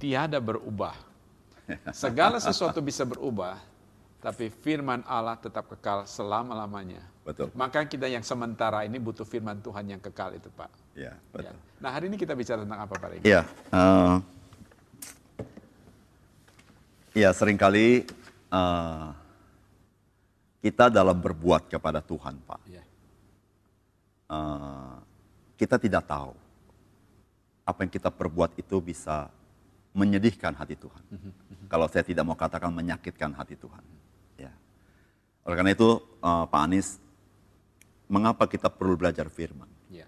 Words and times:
tiada 0.00 0.40
berubah. 0.40 0.96
Segala 1.94 2.40
sesuatu 2.42 2.82
bisa 2.82 3.06
berubah, 3.06 3.60
tapi 4.18 4.50
firman 4.50 5.04
Allah 5.06 5.38
tetap 5.38 5.70
kekal 5.70 6.02
selama-lamanya. 6.02 7.04
Betul. 7.22 7.52
Maka 7.54 7.84
kita 7.86 8.10
yang 8.10 8.24
sementara 8.26 8.82
ini 8.82 8.98
butuh 8.98 9.22
firman 9.22 9.60
Tuhan 9.62 9.86
yang 9.86 10.00
kekal 10.02 10.34
itu, 10.34 10.50
Pak. 10.50 10.72
Ya, 10.96 11.12
Ya. 11.12 11.12
betul. 11.30 11.54
Nah, 11.78 11.90
hari 11.94 12.10
ini 12.10 12.16
kita 12.18 12.34
bicara 12.34 12.64
tentang 12.66 12.80
apa, 12.82 12.94
Pak 12.96 13.08
Regi? 13.12 13.22
Iya. 13.28 13.42
eh, 13.70 14.16
Iya, 17.10 17.30
sering 17.34 17.58
kali 17.58 18.06
eh, 18.50 19.08
kita 20.60 20.90
dalam 20.90 21.18
berbuat 21.18 21.70
kepada 21.70 22.02
Tuhan, 22.02 22.34
Pak. 22.42 22.60
Ya. 22.66 22.82
eh, 24.26 24.94
kita 25.54 25.76
tidak 25.78 26.08
tahu 26.08 26.32
apa 27.62 27.78
yang 27.84 27.92
kita 27.92 28.10
perbuat 28.10 28.58
itu 28.58 28.80
bisa 28.82 29.28
menyedihkan 29.94 30.54
hati 30.54 30.78
Tuhan. 30.78 31.02
Kalau 31.66 31.86
saya 31.90 32.06
tidak 32.06 32.26
mau 32.26 32.38
katakan 32.38 32.70
menyakitkan 32.70 33.34
hati 33.34 33.58
Tuhan. 33.58 33.82
Ya. 34.38 34.52
Oleh 35.46 35.56
karena 35.58 35.72
itu, 35.74 35.98
eh, 36.22 36.44
Pak 36.46 36.62
Anies, 36.62 36.98
mengapa 38.10 38.46
kita 38.50 38.70
perlu 38.70 38.98
belajar 38.98 39.26
firman? 39.30 39.70
Ya. 39.90 40.06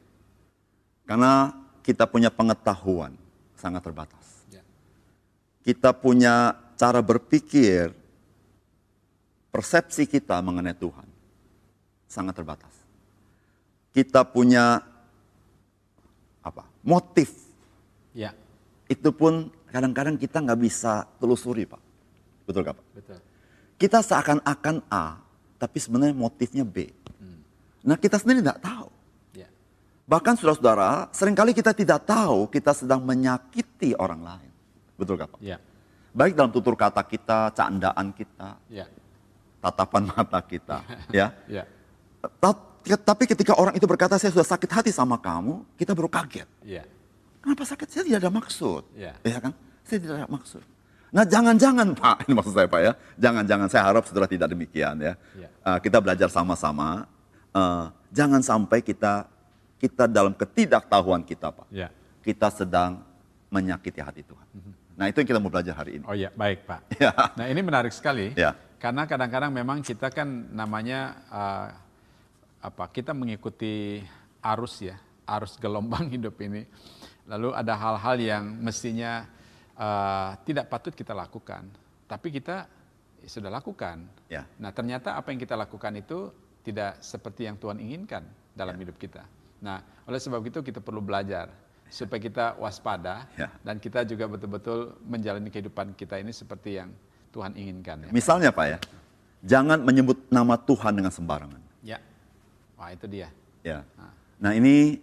Karena 1.07 1.55
kita 1.83 2.07
punya 2.07 2.31
pengetahuan 2.31 3.15
sangat 3.59 3.83
terbatas. 3.83 4.47
Ya. 4.51 4.63
Kita 5.63 5.95
punya 5.95 6.55
cara 6.79 6.99
berpikir, 7.03 7.95
persepsi 9.55 10.07
kita 10.07 10.39
mengenai 10.43 10.75
Tuhan 10.75 11.07
sangat 12.11 12.35
terbatas. 12.39 12.75
Kita 13.93 14.25
punya 14.27 14.83
apa? 16.43 16.67
Motif 16.83 17.31
Ya. 18.13 18.35
itu 18.91 19.09
pun 19.15 19.49
kadang-kadang 19.73 20.15
kita 20.15 20.39
nggak 20.39 20.61
bisa 20.61 21.09
telusuri, 21.17 21.65
Pak. 21.65 21.81
Betul 22.45 22.61
nggak, 22.63 22.77
Pak? 22.77 22.87
Betul. 22.93 23.19
Kita 23.81 23.99
seakan-akan 23.99 24.77
A, 24.87 25.19
tapi 25.57 25.79
sebenarnya 25.81 26.13
motifnya 26.13 26.63
B. 26.63 26.93
Nah, 27.83 27.99
kita 27.99 28.15
sendiri 28.15 28.47
nggak 28.47 28.63
tahu. 28.63 28.87
Ya. 29.35 29.51
Bahkan 30.07 30.39
saudara-saudara, 30.39 31.11
sering 31.11 31.35
kali 31.35 31.51
kita 31.51 31.75
tidak 31.75 32.07
tahu 32.07 32.47
kita 32.47 32.71
sedang 32.71 33.03
menyakiti 33.03 33.99
orang 33.99 34.23
lain. 34.23 34.53
Betul 34.95 35.19
nggak, 35.19 35.35
Pak? 35.35 35.41
Ya. 35.43 35.59
Baik 36.13 36.37
dalam 36.37 36.53
tutur 36.53 36.77
kata 36.77 37.03
kita, 37.03 37.51
candaan 37.51 38.13
kita, 38.15 38.55
Ya. 38.71 38.87
tatapan 39.59 40.07
mata 40.07 40.39
kita, 40.45 40.85
ya. 41.11 41.33
Ta- 42.39 42.71
Tapi 42.83 43.31
ketika 43.31 43.55
orang 43.55 43.75
itu 43.75 43.87
berkata, 43.87 44.19
saya 44.19 44.31
sudah 44.31 44.47
sakit 44.47 44.71
hati 44.71 44.91
sama 44.91 45.15
kamu, 45.19 45.63
kita 45.75 45.95
baru 45.95 46.11
kaget. 46.11 46.47
Ya. 46.63 46.83
Kenapa 47.43 47.63
sakit? 47.67 47.87
Saya 47.91 48.03
tidak 48.07 48.21
ada 48.23 48.33
maksud. 48.33 48.83
Ya. 48.95 49.13
kan? 49.43 49.53
Saya 49.83 49.99
tidak 49.99 50.15
ada 50.23 50.29
maksud. 50.31 50.63
Nah 51.13 51.25
jangan-jangan 51.29 51.93
Pak, 52.01 52.25
ini 52.25 52.33
maksud 52.33 52.55
saya 52.55 52.69
Pak 52.71 52.81
ya. 52.81 52.93
Jangan-jangan, 53.21 53.67
saya 53.69 53.83
harap 53.85 54.07
saudara 54.09 54.31
tidak 54.31 54.49
demikian 54.49 54.97
ya. 55.03 55.15
Ya. 55.37 55.49
Uh, 55.61 55.79
kita 55.83 56.01
belajar 56.01 56.31
sama-sama. 56.31 57.05
Uh, 57.53 57.93
jangan 58.09 58.41
sampai 58.41 58.81
kita 58.81 59.29
kita 59.77 60.07
dalam 60.09 60.33
ketidaktahuan 60.33 61.27
kita 61.27 61.53
Pak. 61.53 61.69
Ya. 61.69 61.91
Kita 62.23 62.49
sedang 62.49 63.03
menyakiti 63.53 64.01
hati 64.01 64.23
Tuhan. 64.25 64.47
Nah 64.97 65.11
itu 65.11 65.21
yang 65.21 65.29
kita 65.29 65.41
mau 65.43 65.51
belajar 65.51 65.75
hari 65.77 66.01
ini. 66.01 66.05
Oh 66.07 66.17
ya, 66.17 66.31
baik 66.33 66.65
Pak. 66.65 66.81
Ya. 67.03 67.13
Nah 67.37 67.47
ini 67.51 67.61
menarik 67.61 67.93
sekali. 67.93 68.33
Ya. 68.39 68.55
Karena 68.79 69.05
kadang-kadang 69.05 69.51
memang 69.51 69.83
kita 69.83 70.09
kan 70.09 70.27
namanya 70.55 71.19
uh, 71.29 71.67
apa? 72.63 72.89
Kita 72.95 73.11
mengikuti 73.11 74.01
arus 74.43 74.87
ya, 74.87 74.97
arus 75.27 75.59
gelombang 75.59 76.09
hidup 76.15 76.39
ini. 76.41 76.65
Lalu 77.27 77.55
ada 77.55 77.75
hal-hal 77.79 78.17
yang 78.19 78.45
mestinya 78.59 79.27
uh, 79.79 80.35
tidak 80.43 80.67
patut 80.67 80.91
kita 80.91 81.15
lakukan, 81.15 81.71
tapi 82.11 82.35
kita 82.35 82.67
ya, 83.23 83.29
sudah 83.31 83.51
lakukan. 83.51 84.03
Ya. 84.27 84.43
Nah 84.59 84.75
ternyata 84.75 85.15
apa 85.15 85.31
yang 85.31 85.39
kita 85.39 85.55
lakukan 85.55 85.95
itu 85.95 86.35
tidak 86.67 86.99
seperti 86.99 87.47
yang 87.47 87.55
Tuhan 87.59 87.79
inginkan 87.79 88.27
dalam 88.55 88.75
hidup 88.75 88.99
kita. 88.99 89.23
Nah 89.63 89.79
oleh 90.05 90.19
sebab 90.19 90.43
itu 90.43 90.61
kita 90.61 90.83
perlu 90.83 90.99
belajar 90.99 91.47
supaya 91.87 92.19
kita 92.19 92.45
waspada 92.59 93.29
Ya. 93.37 93.53
dan 93.63 93.77
kita 93.79 94.03
juga 94.03 94.25
betul-betul 94.27 94.97
menjalani 95.05 95.53
kehidupan 95.53 95.93
kita 95.95 96.17
ini 96.19 96.33
seperti 96.33 96.81
yang 96.83 96.91
Tuhan 97.31 97.55
inginkan. 97.55 98.09
Ya. 98.09 98.11
Misalnya 98.11 98.51
Pak 98.51 98.67
ya, 98.67 98.79
jangan 99.47 99.79
menyebut 99.79 100.27
nama 100.27 100.59
Tuhan 100.59 100.93
dengan 100.99 101.13
sembarangan. 101.15 101.61
ya. 101.87 102.03
Wah 102.75 102.91
itu 102.91 103.07
dia. 103.07 103.31
Ya. 103.63 103.87
Nah 104.43 104.59
ini 104.59 104.99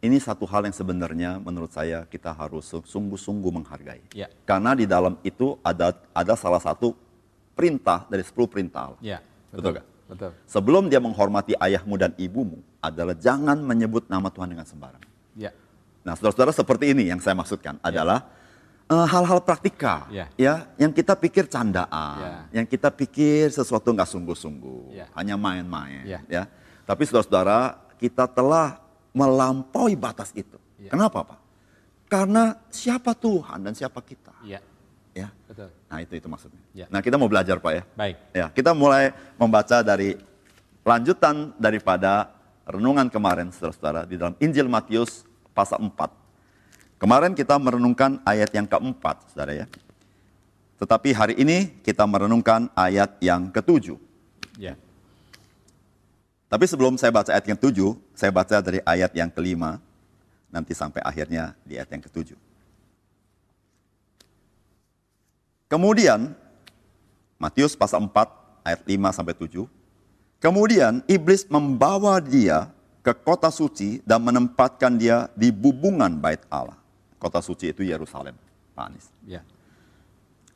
ini 0.00 0.16
satu 0.16 0.48
hal 0.48 0.64
yang 0.64 0.72
sebenarnya 0.72 1.36
menurut 1.36 1.68
saya 1.76 2.08
kita 2.08 2.32
harus 2.32 2.72
sungguh-sungguh 2.72 3.52
menghargai. 3.52 4.00
Ya. 4.16 4.32
Karena 4.48 4.72
di 4.72 4.88
dalam 4.88 5.20
itu 5.20 5.60
ada 5.60 5.92
ada 6.16 6.34
salah 6.40 6.60
satu 6.60 6.96
perintah 7.52 8.08
dari 8.08 8.24
10 8.24 8.32
perintah 8.48 8.88
Allah. 8.92 9.00
Ya. 9.04 9.18
Betul 9.52 9.76
nggak? 9.76 9.86
Betul. 10.10 10.30
Sebelum 10.48 10.88
dia 10.88 10.98
menghormati 10.98 11.52
ayahmu 11.54 11.94
dan 12.00 12.16
ibumu 12.16 12.64
adalah 12.80 13.12
jangan 13.12 13.60
menyebut 13.60 14.08
nama 14.08 14.32
Tuhan 14.32 14.48
dengan 14.56 14.64
sembarangan. 14.64 15.10
Ya. 15.36 15.52
Nah, 16.00 16.16
saudara-saudara 16.16 16.50
seperti 16.56 16.96
ini 16.96 17.12
yang 17.12 17.20
saya 17.20 17.36
maksudkan 17.36 17.76
adalah 17.84 18.24
eh, 18.90 19.06
hal-hal 19.06 19.38
praktikal, 19.46 20.10
Ya. 20.10 20.26
ya, 20.34 20.66
yang 20.74 20.90
kita 20.90 21.14
pikir 21.14 21.46
candaan, 21.46 22.18
Ya. 22.50 22.58
yang 22.58 22.66
kita 22.66 22.90
pikir 22.90 23.52
sesuatu 23.54 23.86
nggak 23.94 24.08
sungguh-sungguh, 24.08 24.96
Ya. 24.96 25.06
hanya 25.14 25.38
main-main, 25.38 26.02
Ya. 26.02 26.18
ya. 26.26 26.50
Tapi 26.90 27.06
saudara-saudara, 27.06 27.78
kita 28.02 28.26
telah 28.26 28.79
melampaui 29.12 29.98
batas 29.98 30.30
itu. 30.34 30.56
Ya. 30.78 30.94
Kenapa, 30.94 31.26
Pak? 31.26 31.38
Karena 32.10 32.58
siapa 32.70 33.14
Tuhan 33.14 33.62
dan 33.62 33.72
siapa 33.74 34.02
kita, 34.02 34.34
Ya. 34.42 34.58
ya. 35.14 35.30
Betul. 35.46 35.70
Nah, 35.86 35.98
itu 36.02 36.18
itu 36.18 36.26
maksudnya. 36.26 36.62
Ya. 36.74 36.86
Nah, 36.90 36.98
kita 37.02 37.14
mau 37.18 37.30
belajar, 37.30 37.58
Pak 37.62 37.72
ya. 37.74 37.82
Baik. 37.94 38.16
Ya, 38.34 38.46
kita 38.50 38.74
mulai 38.74 39.14
membaca 39.38 39.82
dari 39.82 40.18
lanjutan 40.82 41.54
daripada 41.54 42.34
renungan 42.66 43.06
kemarin, 43.10 43.50
saudara-saudara, 43.54 44.06
di 44.06 44.18
dalam 44.18 44.34
Injil 44.42 44.66
Matius 44.66 45.22
pasal 45.54 45.82
4. 45.82 46.10
Kemarin 46.98 47.32
kita 47.32 47.56
merenungkan 47.56 48.20
ayat 48.26 48.50
yang 48.52 48.66
keempat, 48.66 49.32
saudara 49.32 49.64
ya. 49.64 49.66
Tetapi 50.80 51.12
hari 51.12 51.34
ini 51.36 51.80
kita 51.84 52.08
merenungkan 52.08 52.72
ayat 52.72 53.20
yang 53.20 53.52
ketujuh. 53.52 53.96
Ya. 54.56 54.76
Tapi 56.50 56.66
sebelum 56.66 56.98
saya 56.98 57.14
baca 57.14 57.30
ayat 57.30 57.46
yang 57.46 57.54
ketujuh, 57.54 57.94
saya 58.10 58.34
baca 58.34 58.58
dari 58.58 58.82
ayat 58.82 59.14
yang 59.14 59.30
kelima, 59.30 59.78
nanti 60.50 60.74
sampai 60.74 60.98
akhirnya 61.06 61.54
di 61.62 61.78
ayat 61.78 61.94
yang 61.94 62.02
ketujuh. 62.02 62.34
Kemudian, 65.70 66.34
Matius 67.38 67.78
pasal 67.78 68.02
4 68.02 68.66
ayat 68.66 68.82
5 68.82 69.14
sampai 69.14 69.34
7. 69.38 69.70
Kemudian 70.42 71.06
iblis 71.06 71.46
membawa 71.46 72.18
dia 72.18 72.74
ke 73.06 73.14
kota 73.14 73.54
suci 73.54 74.02
dan 74.02 74.18
menempatkan 74.18 74.98
dia 74.98 75.30
di 75.38 75.54
bubungan 75.54 76.10
bait 76.18 76.42
Allah. 76.50 76.74
Kota 77.22 77.38
suci 77.38 77.70
itu 77.70 77.86
Yerusalem, 77.86 78.34
Pak 78.74 78.84
Anies. 78.90 79.06
Ya. 79.22 79.46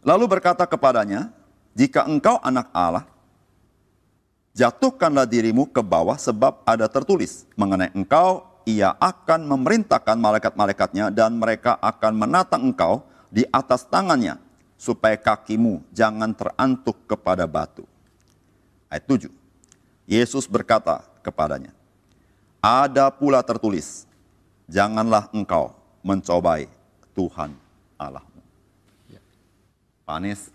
Lalu 0.02 0.26
berkata 0.26 0.66
kepadanya, 0.66 1.30
jika 1.78 2.02
engkau 2.02 2.42
anak 2.42 2.66
Allah, 2.74 3.06
jatuhkanlah 4.54 5.26
dirimu 5.26 5.68
ke 5.68 5.82
bawah 5.82 6.14
sebab 6.14 6.62
ada 6.64 6.86
tertulis 6.86 7.44
mengenai 7.58 7.90
engkau, 7.92 8.46
ia 8.64 8.96
akan 8.96 9.44
memerintahkan 9.44 10.16
malaikat-malaikatnya 10.16 11.12
dan 11.12 11.36
mereka 11.36 11.76
akan 11.82 12.16
menatang 12.16 12.72
engkau 12.72 13.04
di 13.28 13.44
atas 13.50 13.84
tangannya 13.84 14.40
supaya 14.78 15.18
kakimu 15.18 15.82
jangan 15.90 16.32
terantuk 16.32 16.96
kepada 17.04 17.44
batu. 17.44 17.84
Ayat 18.88 19.04
7. 19.04 19.28
Yesus 20.06 20.46
berkata 20.46 21.02
kepadanya, 21.20 21.74
ada 22.62 23.10
pula 23.10 23.42
tertulis, 23.42 24.06
janganlah 24.70 25.28
engkau 25.34 25.74
mencobai 26.00 26.70
Tuhan 27.12 27.56
Allahmu. 27.96 28.40
Ya. 29.10 29.20
Pak 30.04 30.14
Anies, 30.20 30.52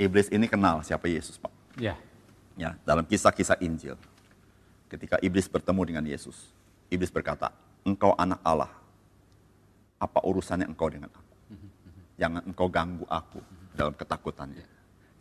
iblis 0.00 0.28
ini 0.32 0.48
kenal 0.48 0.80
siapa 0.80 1.06
Yesus, 1.06 1.36
Pak. 1.36 1.52
Ya. 1.76 1.94
Ya, 2.60 2.76
dalam 2.84 3.08
kisah-kisah 3.08 3.56
Injil, 3.64 3.96
ketika 4.92 5.16
iblis 5.24 5.48
bertemu 5.48 5.80
dengan 5.80 6.04
Yesus, 6.04 6.52
iblis 6.92 7.08
berkata, 7.08 7.56
"Engkau 7.88 8.12
anak 8.20 8.36
Allah. 8.44 8.68
Apa 9.96 10.20
urusannya 10.20 10.68
engkau 10.68 10.92
dengan 10.92 11.08
aku? 11.08 11.24
Jangan 12.20 12.44
engkau 12.44 12.68
ganggu 12.68 13.08
aku 13.08 13.40
dalam 13.72 13.96
ketakutannya." 13.96 14.60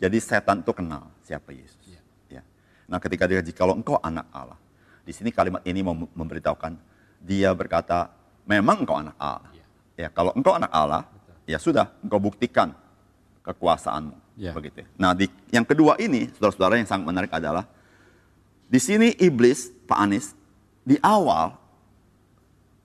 Jadi 0.03 0.19
setan 0.19 0.59
itu 0.59 0.71
kenal 0.75 1.07
siapa 1.23 1.55
Yesus. 1.55 1.79
Ya. 2.27 2.43
Nah, 2.91 2.99
ketika 2.99 3.23
dia 3.23 3.39
jikalau 3.39 3.71
engkau 3.79 3.95
anak 4.03 4.27
Allah, 4.35 4.59
di 5.07 5.15
sini 5.15 5.31
kalimat 5.31 5.63
ini 5.63 5.79
mem- 5.79 6.11
memberitahukan 6.11 6.75
dia 7.23 7.55
berkata, 7.55 8.11
"Memang 8.43 8.83
engkau 8.83 8.99
anak 8.99 9.15
Allah." 9.15 9.55
Ya, 9.95 10.11
kalau 10.11 10.35
engkau 10.35 10.59
anak 10.59 10.71
Allah, 10.75 11.07
ya 11.47 11.55
sudah, 11.55 11.87
engkau 12.03 12.19
buktikan 12.19 12.75
kekuasaanmu. 13.49 14.13
Ya. 14.37 14.53
Begitu. 14.53 14.85
Nah, 14.95 15.17
di, 15.17 15.25
yang 15.49 15.65
kedua 15.65 15.97
ini, 15.97 16.29
saudara-saudara 16.37 16.77
yang 16.77 16.85
sangat 16.85 17.05
menarik 17.09 17.31
adalah 17.33 17.65
di 18.69 18.77
sini 18.77 19.17
iblis, 19.17 19.73
Pak 19.89 19.97
Anies, 19.97 20.37
di 20.85 21.01
awal 21.01 21.57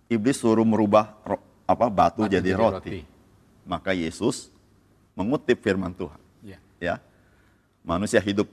iblis 0.09 0.41
suruh 0.41 0.65
merubah 0.65 1.13
ro- 1.23 1.45
apa 1.65 1.87
batu, 1.89 2.25
Batu 2.25 2.33
jadi, 2.33 2.53
jadi 2.53 2.57
roti. 2.57 2.75
roti. 2.77 3.01
Maka 3.65 3.93
Yesus 3.93 4.49
mengutip 5.13 5.61
firman 5.61 5.93
Tuhan. 5.93 6.21
Ya. 6.45 6.59
Ya, 6.81 6.95
manusia 7.81 8.21
hidup 8.21 8.49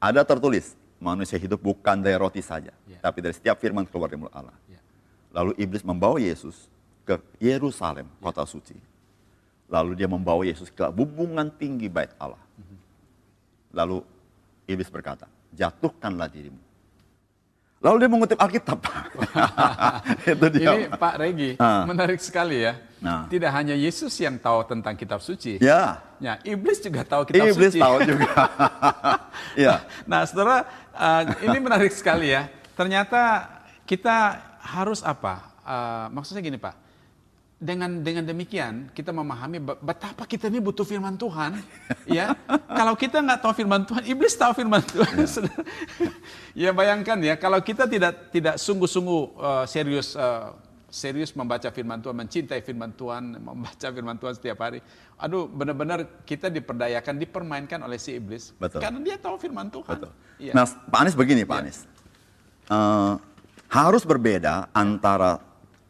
ada 0.00 0.22
tertulis 0.24 0.74
manusia 0.98 1.38
hidup 1.38 1.60
bukan 1.60 1.96
dari 2.00 2.16
roti 2.18 2.42
saja, 2.42 2.74
Ya. 2.84 2.98
tapi 3.00 3.22
dari 3.22 3.32
setiap 3.32 3.56
firman 3.56 3.86
keluar 3.86 4.10
dari 4.10 4.20
mulut 4.20 4.34
Allah. 4.34 4.52
Ya. 4.66 4.80
Lalu 5.30 5.54
iblis 5.56 5.80
membawa 5.80 6.18
Yesus 6.18 6.66
ke 7.06 7.16
Yerusalem, 7.38 8.04
kota 8.18 8.42
suci. 8.44 8.74
Lalu 9.70 9.94
dia 9.94 10.10
membawa 10.10 10.42
Yesus 10.42 10.66
ke 10.68 10.82
bubungan 10.90 11.46
tinggi 11.46 11.86
bait 11.86 12.10
Allah. 12.18 12.42
Lalu 13.70 14.02
iblis 14.66 14.90
berkata, 14.90 15.30
jatuhkanlah 15.54 16.26
dirimu. 16.26 16.58
Lalu 17.80 17.96
dia 17.96 18.10
mengutip 18.12 18.36
Alkitab. 18.36 18.76
Itu 20.28 20.46
dia. 20.52 20.68
Ini 20.74 20.92
Pak 20.92 21.14
Regi, 21.16 21.50
Ah. 21.56 21.86
menarik 21.88 22.20
sekali 22.20 22.66
ya. 22.66 22.76
Nah. 23.00 23.24
Tidak 23.30 23.48
hanya 23.48 23.72
Yesus 23.72 24.12
yang 24.20 24.36
tahu 24.36 24.68
tentang 24.68 24.92
kitab 24.92 25.24
suci. 25.24 25.56
Ya, 25.62 26.02
Ya, 26.20 26.36
iblis 26.44 26.76
juga 26.84 27.00
tahu 27.00 27.24
kitab 27.24 27.48
iblis 27.48 27.72
suci. 27.72 27.80
tahu 27.80 27.96
juga. 28.04 28.28
ya, 29.64 29.80
Nah, 30.04 30.28
saudara, 30.28 30.68
uh, 30.92 31.22
ini 31.40 31.56
menarik 31.56 31.94
sekali 31.96 32.28
ya. 32.28 32.52
Ternyata 32.76 33.48
kita 33.88 34.36
harus 34.60 35.00
apa? 35.00 35.48
Uh, 35.64 36.06
maksudnya 36.12 36.44
gini, 36.44 36.60
Pak. 36.60 36.76
Dengan 37.60 38.00
dengan 38.00 38.24
demikian 38.24 38.88
kita 38.96 39.12
memahami 39.12 39.60
be- 39.60 39.76
betapa 39.84 40.24
kita 40.24 40.48
ini 40.48 40.64
butuh 40.64 40.80
firman 40.80 41.20
Tuhan, 41.20 41.60
ya. 42.08 42.32
Kalau 42.72 42.96
kita 42.96 43.20
nggak 43.20 43.44
tahu 43.44 43.52
firman 43.52 43.84
Tuhan, 43.84 44.02
iblis 44.08 44.32
tahu 44.32 44.56
firman 44.56 44.80
Tuhan. 44.80 45.12
saudara. 45.28 45.60
ya 46.56 46.72
bayangkan 46.72 47.20
ya, 47.20 47.36
kalau 47.36 47.60
kita 47.60 47.84
tidak 47.84 48.32
tidak 48.32 48.56
sungguh-sungguh 48.56 49.20
uh, 49.36 49.64
serius 49.68 50.16
uh, 50.16 50.56
serius 50.88 51.36
membaca 51.36 51.68
firman 51.70 52.00
Tuhan, 52.00 52.16
mencintai 52.16 52.60
firman 52.64 52.96
Tuhan, 52.96 53.36
membaca 53.52 53.88
firman 53.92 54.16
Tuhan 54.16 54.34
setiap 54.40 54.58
hari. 54.64 54.80
Aduh, 55.20 55.44
benar-benar 55.44 56.24
kita 56.24 56.48
diperdayakan, 56.48 57.20
dipermainkan 57.20 57.84
oleh 57.84 58.00
si 58.00 58.16
iblis. 58.16 58.56
Betul. 58.56 58.80
Karena 58.80 58.98
dia 59.04 59.20
tahu 59.20 59.36
firman 59.36 59.68
Tuhan. 59.68 60.00
betul. 60.00 60.12
Iya. 60.40 60.52
Nah, 60.56 60.64
Pak 60.64 60.98
Anies 61.04 61.12
begini, 61.12 61.44
Pak 61.44 61.56
Anies. 61.60 61.84
Eh, 62.70 63.14
harus 63.70 64.02
berbeda 64.02 64.70
antara 64.74 65.38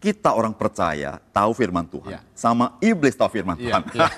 kita 0.01 0.33
orang 0.33 0.57
percaya 0.57 1.21
tahu 1.29 1.53
firman 1.53 1.85
Tuhan 1.85 2.17
Ya. 2.17 2.21
sama 2.33 2.81
iblis 2.81 3.13
tahu 3.13 3.29
firman 3.29 3.55
Iya, 3.61 3.79
Tuhan. 3.79 3.83
iya. 3.93 4.09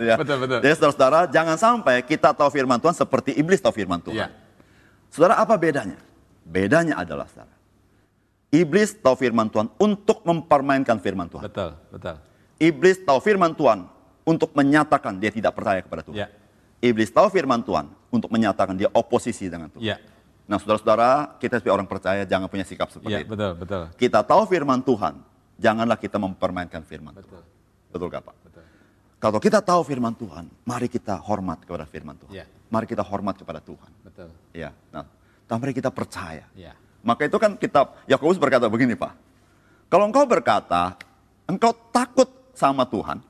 Ya. 0.12 0.14
Betul, 0.20 0.36
betul. 0.44 0.58
Jadi 0.60 0.74
saudara-saudara, 0.76 1.20
jangan 1.32 1.56
sampai 1.56 2.04
kita 2.04 2.36
tahu 2.36 2.52
firman 2.52 2.76
Tuhan 2.76 2.92
seperti 2.92 3.32
iblis 3.32 3.58
tahu 3.58 3.72
firman 3.72 4.04
Tuhan. 4.04 4.20
Iya. 4.20 4.28
Saudara, 5.08 5.40
apa 5.40 5.56
bedanya? 5.56 5.96
Bedanya 6.44 7.00
adalah 7.00 7.24
saudara. 7.26 7.50
Iblis 8.52 8.98
tahu 9.00 9.16
firman 9.16 9.48
Tuhan 9.48 9.72
untuk 9.80 10.20
mempermainkan 10.22 11.00
firman 11.00 11.26
Tuhan. 11.26 11.48
Betul, 11.48 11.72
betul. 11.88 12.16
Iblis 12.60 13.00
tahu 13.00 13.18
firman 13.18 13.56
Tuhan 13.56 13.88
untuk 14.26 14.52
menyatakan 14.52 15.16
dia 15.16 15.32
tidak 15.32 15.56
percaya 15.56 15.80
kepada 15.80 16.04
Tuhan. 16.04 16.20
Ya. 16.20 16.28
Iblis 16.84 17.08
tahu 17.08 17.32
firman 17.32 17.64
Tuhan 17.64 17.88
untuk 18.12 18.28
menyatakan 18.28 18.76
dia 18.76 18.92
oposisi 18.92 19.48
dengan 19.48 19.72
Tuhan. 19.72 19.82
Iya, 19.82 19.96
Nah, 20.50 20.58
saudara-saudara, 20.58 21.38
kita 21.38 21.62
sebagai 21.62 21.78
orang 21.78 21.86
percaya 21.86 22.26
jangan 22.26 22.50
punya 22.50 22.66
sikap 22.66 22.90
seperti 22.90 23.14
iya, 23.14 23.22
itu. 23.22 23.30
betul, 23.30 23.54
betul. 23.54 23.82
Kita 23.94 24.26
tahu 24.26 24.42
firman 24.50 24.82
Tuhan, 24.82 25.22
janganlah 25.60 26.00
kita 26.00 26.16
mempermainkan 26.16 26.80
firman 26.82 27.12
Betul, 27.12 27.36
Tuhan. 27.36 27.44
Betul 27.92 28.08
gak 28.08 28.22
Pak? 28.24 28.36
betul. 28.48 28.64
Kalau 29.20 29.36
kita 29.36 29.60
tahu 29.60 29.84
firman 29.84 30.16
Tuhan, 30.16 30.48
mari 30.64 30.88
kita 30.88 31.20
hormat 31.20 31.60
kepada 31.68 31.84
firman 31.84 32.16
Tuhan. 32.16 32.40
Iya. 32.40 32.48
Mari 32.72 32.88
kita 32.88 33.04
hormat 33.04 33.36
kepada 33.36 33.60
Tuhan. 33.60 33.92
Betul. 34.00 34.32
Ya. 34.56 34.72
Nah, 34.88 35.04
dan 35.44 35.60
mari 35.60 35.76
kita 35.76 35.92
percaya. 35.92 36.48
Iya. 36.56 36.72
Maka 37.04 37.28
itu 37.28 37.36
kan 37.36 37.52
kitab 37.60 38.00
Yakobus 38.08 38.40
berkata 38.40 38.64
begini, 38.72 38.96
Pak. 38.96 39.12
Kalau 39.92 40.08
engkau 40.08 40.24
berkata, 40.24 40.96
engkau 41.44 41.76
takut 41.92 42.32
sama 42.56 42.88
Tuhan, 42.88 43.20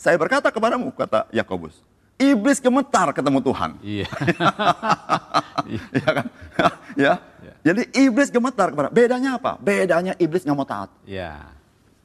saya 0.00 0.16
berkata 0.16 0.48
kepadamu, 0.48 0.94
kata 0.96 1.28
Yakobus, 1.34 1.76
iblis 2.16 2.56
gemetar 2.62 3.12
ketemu 3.12 3.44
Tuhan. 3.44 3.70
Iya. 3.84 4.08
ya 6.00 6.08
kan? 6.08 6.26
ya. 6.96 7.12
Jadi 7.66 7.82
iblis 8.00 8.32
gemetar 8.32 8.72
kepada. 8.72 8.88
Bedanya 8.88 9.36
apa? 9.36 9.60
Bedanya 9.60 10.16
iblis 10.16 10.46
nggak 10.46 10.56
mau 10.56 10.64
taat. 10.64 10.88
Iya. 11.04 11.57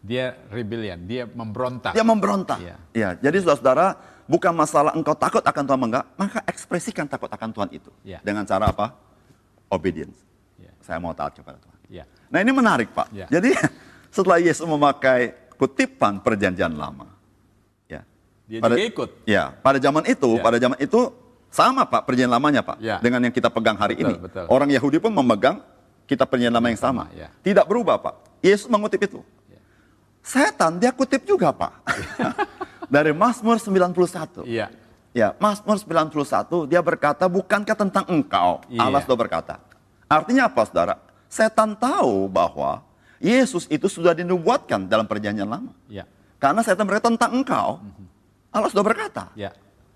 Dia 0.03 0.35
rebellion, 0.51 0.99
dia 1.07 1.23
memberontak. 1.23 1.95
Dia 1.95 2.03
memberontak. 2.03 2.59
Iya. 2.59 2.75
Ya. 2.91 3.09
Jadi 3.15 3.39
saudara-saudara, 3.39 3.95
bukan 4.27 4.51
masalah 4.51 4.91
engkau 4.91 5.15
takut 5.15 5.39
akan 5.39 5.63
Tuhan 5.63 5.79
enggak, 5.79 6.05
maka 6.19 6.43
ekspresikan 6.43 7.07
takut 7.07 7.31
akan 7.31 7.49
Tuhan 7.55 7.69
itu. 7.71 7.87
Iya. 8.03 8.19
Dengan 8.19 8.43
cara 8.43 8.67
apa? 8.67 8.91
Obedience. 9.71 10.19
Iya. 10.59 10.75
Saya 10.83 10.99
mau 10.99 11.15
taat 11.15 11.39
kepada 11.39 11.55
Tuhan. 11.55 11.77
Iya. 11.87 12.03
Nah 12.27 12.39
ini 12.43 12.51
menarik 12.51 12.91
Pak. 12.91 13.15
Iya. 13.15 13.31
Jadi 13.31 13.55
setelah 14.15 14.43
Yesus 14.43 14.67
memakai 14.67 15.31
kutipan 15.55 16.19
perjanjian 16.19 16.75
lama, 16.75 17.07
ya. 17.87 18.03
Dia 18.43 18.59
juga 18.59 18.75
ikut. 18.75 19.09
Ya, 19.23 19.55
pada 19.63 19.79
zaman 19.79 20.03
itu, 20.03 20.29
Ya. 20.35 20.43
pada 20.43 20.57
zaman 20.59 20.77
itu 20.83 20.99
sama 21.47 21.87
Pak 21.87 22.03
perjanjian 22.03 22.27
lamanya 22.27 22.59
Pak, 22.59 22.77
Ya. 22.83 22.99
dengan 22.99 23.23
yang 23.23 23.31
kita 23.31 23.47
pegang 23.47 23.79
hari 23.79 23.95
Betul, 23.95 24.03
ini. 24.03 24.13
betul. 24.19 24.45
Orang 24.51 24.67
Yahudi 24.67 24.99
pun 24.99 25.15
memegang 25.15 25.63
kitab 26.03 26.27
perjanjian 26.27 26.51
lama 26.51 26.67
yang 26.67 26.81
sama. 26.81 27.07
ya. 27.15 27.31
Tidak 27.39 27.63
berubah 27.63 27.95
Pak. 28.03 28.15
Yesus 28.43 28.67
mengutip 28.67 28.99
itu. 28.99 29.23
Setan 30.23 30.79
dia 30.79 30.95
kutip 30.95 31.27
juga 31.27 31.51
Pak. 31.51 31.83
Dari 32.93 33.11
Mazmur 33.11 33.59
91. 33.59 34.47
Iya. 34.47 34.71
Ya, 35.13 35.35
Mazmur 35.37 35.77
91 35.77 36.65
dia 36.71 36.81
berkata 36.81 37.29
bukankah 37.29 37.75
tentang 37.77 38.07
engkau? 38.09 38.63
Iya. 38.71 38.87
Allah 38.87 39.03
sudah 39.03 39.19
berkata. 39.19 39.59
Artinya 40.07 40.47
apa 40.47 40.63
Saudara? 40.65 40.95
Setan 41.27 41.75
tahu 41.75 42.31
bahwa 42.31 42.81
Yesus 43.19 43.67
itu 43.67 43.91
sudah 43.91 44.15
dinubuatkan 44.15 44.87
dalam 44.87 45.05
perjanjian 45.05 45.45
lama. 45.45 45.75
Iya. 45.91 46.07
Karena 46.39 46.63
setan 46.63 46.87
berkata 46.87 47.11
tentang 47.11 47.31
engkau. 47.35 47.83
Allah 48.51 48.69
sudah 48.71 48.85
berkata. 48.85 49.31
Iya. 49.35 49.51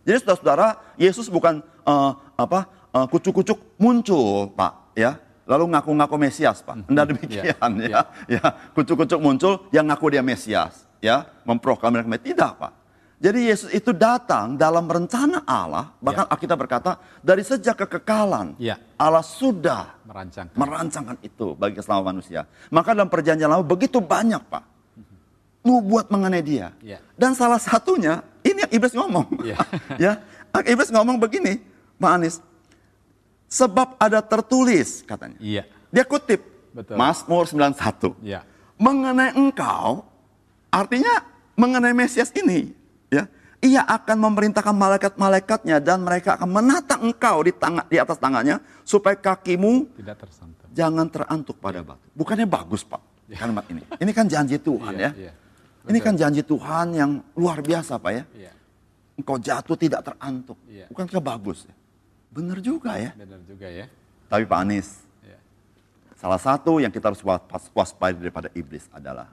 Jadi 0.07 0.23
saudara-saudara, 0.23 0.67
Yesus 0.95 1.27
bukan 1.27 1.59
eh, 1.63 2.11
apa 2.39 2.59
eh, 2.95 3.07
kucuk-kucuk 3.11 3.75
muncul, 3.75 4.47
Pak, 4.55 4.95
ya. 4.95 5.19
Lalu 5.47 5.63
ngaku-ngaku 5.71 6.15
Mesias, 6.19 6.59
Pak. 6.59 6.83
Tidak 6.91 7.05
demikian, 7.07 7.71
ya. 7.87 8.03
Ya, 8.27 8.45
kucuk-kucuk 8.75 9.19
muncul 9.23 9.53
yang 9.71 9.87
ngaku 9.87 10.11
dia 10.11 10.21
Mesias, 10.21 10.83
ya, 10.99 11.23
memproklamirkan 11.47 12.19
tidak, 12.19 12.59
Pak. 12.59 12.73
Jadi 13.17 13.49
Yesus 13.49 13.73
itu 13.73 13.89
datang 13.97 14.53
dalam 14.61 14.85
rencana 14.85 15.41
Allah, 15.41 15.89
bahkan 15.97 16.29
Alkitab 16.29 16.53
berkata 16.53 17.01
dari 17.25 17.41
sejak 17.41 17.73
kekekalan 17.73 18.53
Ya. 18.61 18.77
Allah 18.93 19.25
sudah 19.25 19.97
Merancangkan. 20.05 20.53
merancangkan 20.53 21.17
itu 21.25 21.57
bagi 21.57 21.81
keselamatan 21.81 22.21
manusia. 22.21 22.45
Maka 22.69 22.93
dalam 22.93 23.09
perjanjian 23.09 23.49
lama 23.49 23.65
begitu 23.65 23.97
banyak, 23.97 24.37
Pak. 24.45 24.63
Nubuat 25.65 26.13
mengenai 26.13 26.45
dia. 26.45 26.69
Ya. 26.85 27.01
Dan 27.17 27.33
salah 27.33 27.57
satunya, 27.57 28.21
ini 28.45 28.61
yang 28.69 28.71
iblis 28.77 28.93
ngomong. 28.93 29.25
Ya. 29.49 29.57
ya, 29.97 30.11
iblis 30.69 30.93
ngomong 30.93 31.17
begini, 31.17 31.57
Pak 31.97 32.11
Anies. 32.21 32.37
Sebab 33.47 33.95
ada 33.95 34.19
tertulis, 34.19 35.03
katanya. 35.07 35.39
Iya. 35.39 35.63
Dia 35.87 36.03
kutip, 36.03 36.43
Betul. 36.75 36.99
Mazmur 36.99 37.47
91. 37.47 38.19
Iya. 38.19 38.43
Mengenai 38.75 39.33
engkau, 39.33 40.03
artinya 40.69 41.23
mengenai 41.55 41.95
Mesias 41.95 42.29
ini. 42.35 42.75
ya 43.09 43.25
Ia 43.63 43.81
akan 43.87 44.17
memerintahkan 44.29 44.75
malaikat-malaikatnya 44.75 45.81
dan 45.81 46.05
mereka 46.05 46.37
akan 46.37 46.45
menata 46.51 46.99
engkau 47.01 47.41
di, 47.41 47.49
tangan, 47.55 47.89
di 47.89 47.97
atas 47.97 48.21
tangannya 48.21 48.61
supaya 48.85 49.17
kakimu 49.17 49.97
Tidak 49.97 50.13
tersantam. 50.13 50.67
jangan 50.75 51.07
terantuk 51.09 51.57
pada 51.57 51.81
batu. 51.81 52.05
Bukannya 52.13 52.45
bagus 52.45 52.85
Pak 52.85 53.01
kalimat 53.33 53.65
ini. 53.67 53.81
Ini 53.97 54.11
kan 54.13 54.29
janji 54.29 54.55
Tuhan 54.61 54.93
Iya, 54.95 55.09
ya. 55.09 55.11
iya. 55.17 55.33
Ini 55.87 55.99
kan 56.03 56.13
janji 56.15 56.43
Tuhan 56.45 56.87
yang 56.95 57.11
luar 57.35 57.59
biasa 57.59 57.97
Pak 57.97 58.11
ya. 58.13 58.23
Iya. 58.37 58.51
Engkau 59.17 59.35
jatuh 59.41 59.75
tidak 59.75 60.05
terantuk. 60.05 60.55
Iya. 60.69 60.85
Bukankah 60.93 61.19
bagus 61.19 61.65
ya? 61.65 61.73
Benar 62.31 62.59
juga 62.59 62.97
ya. 62.99 63.11
Benar 63.15 63.41
juga 63.47 63.67
ya. 63.67 63.85
Tapi 64.27 64.43
Pak 64.43 64.59
Anies, 64.59 65.01
Iya. 65.23 65.39
salah 66.15 66.37
satu 66.37 66.83
yang 66.83 66.91
kita 66.91 67.07
harus 67.09 67.23
was- 67.23 67.71
waspada 67.71 68.17
daripada 68.19 68.51
iblis 68.51 68.85
adalah 68.91 69.31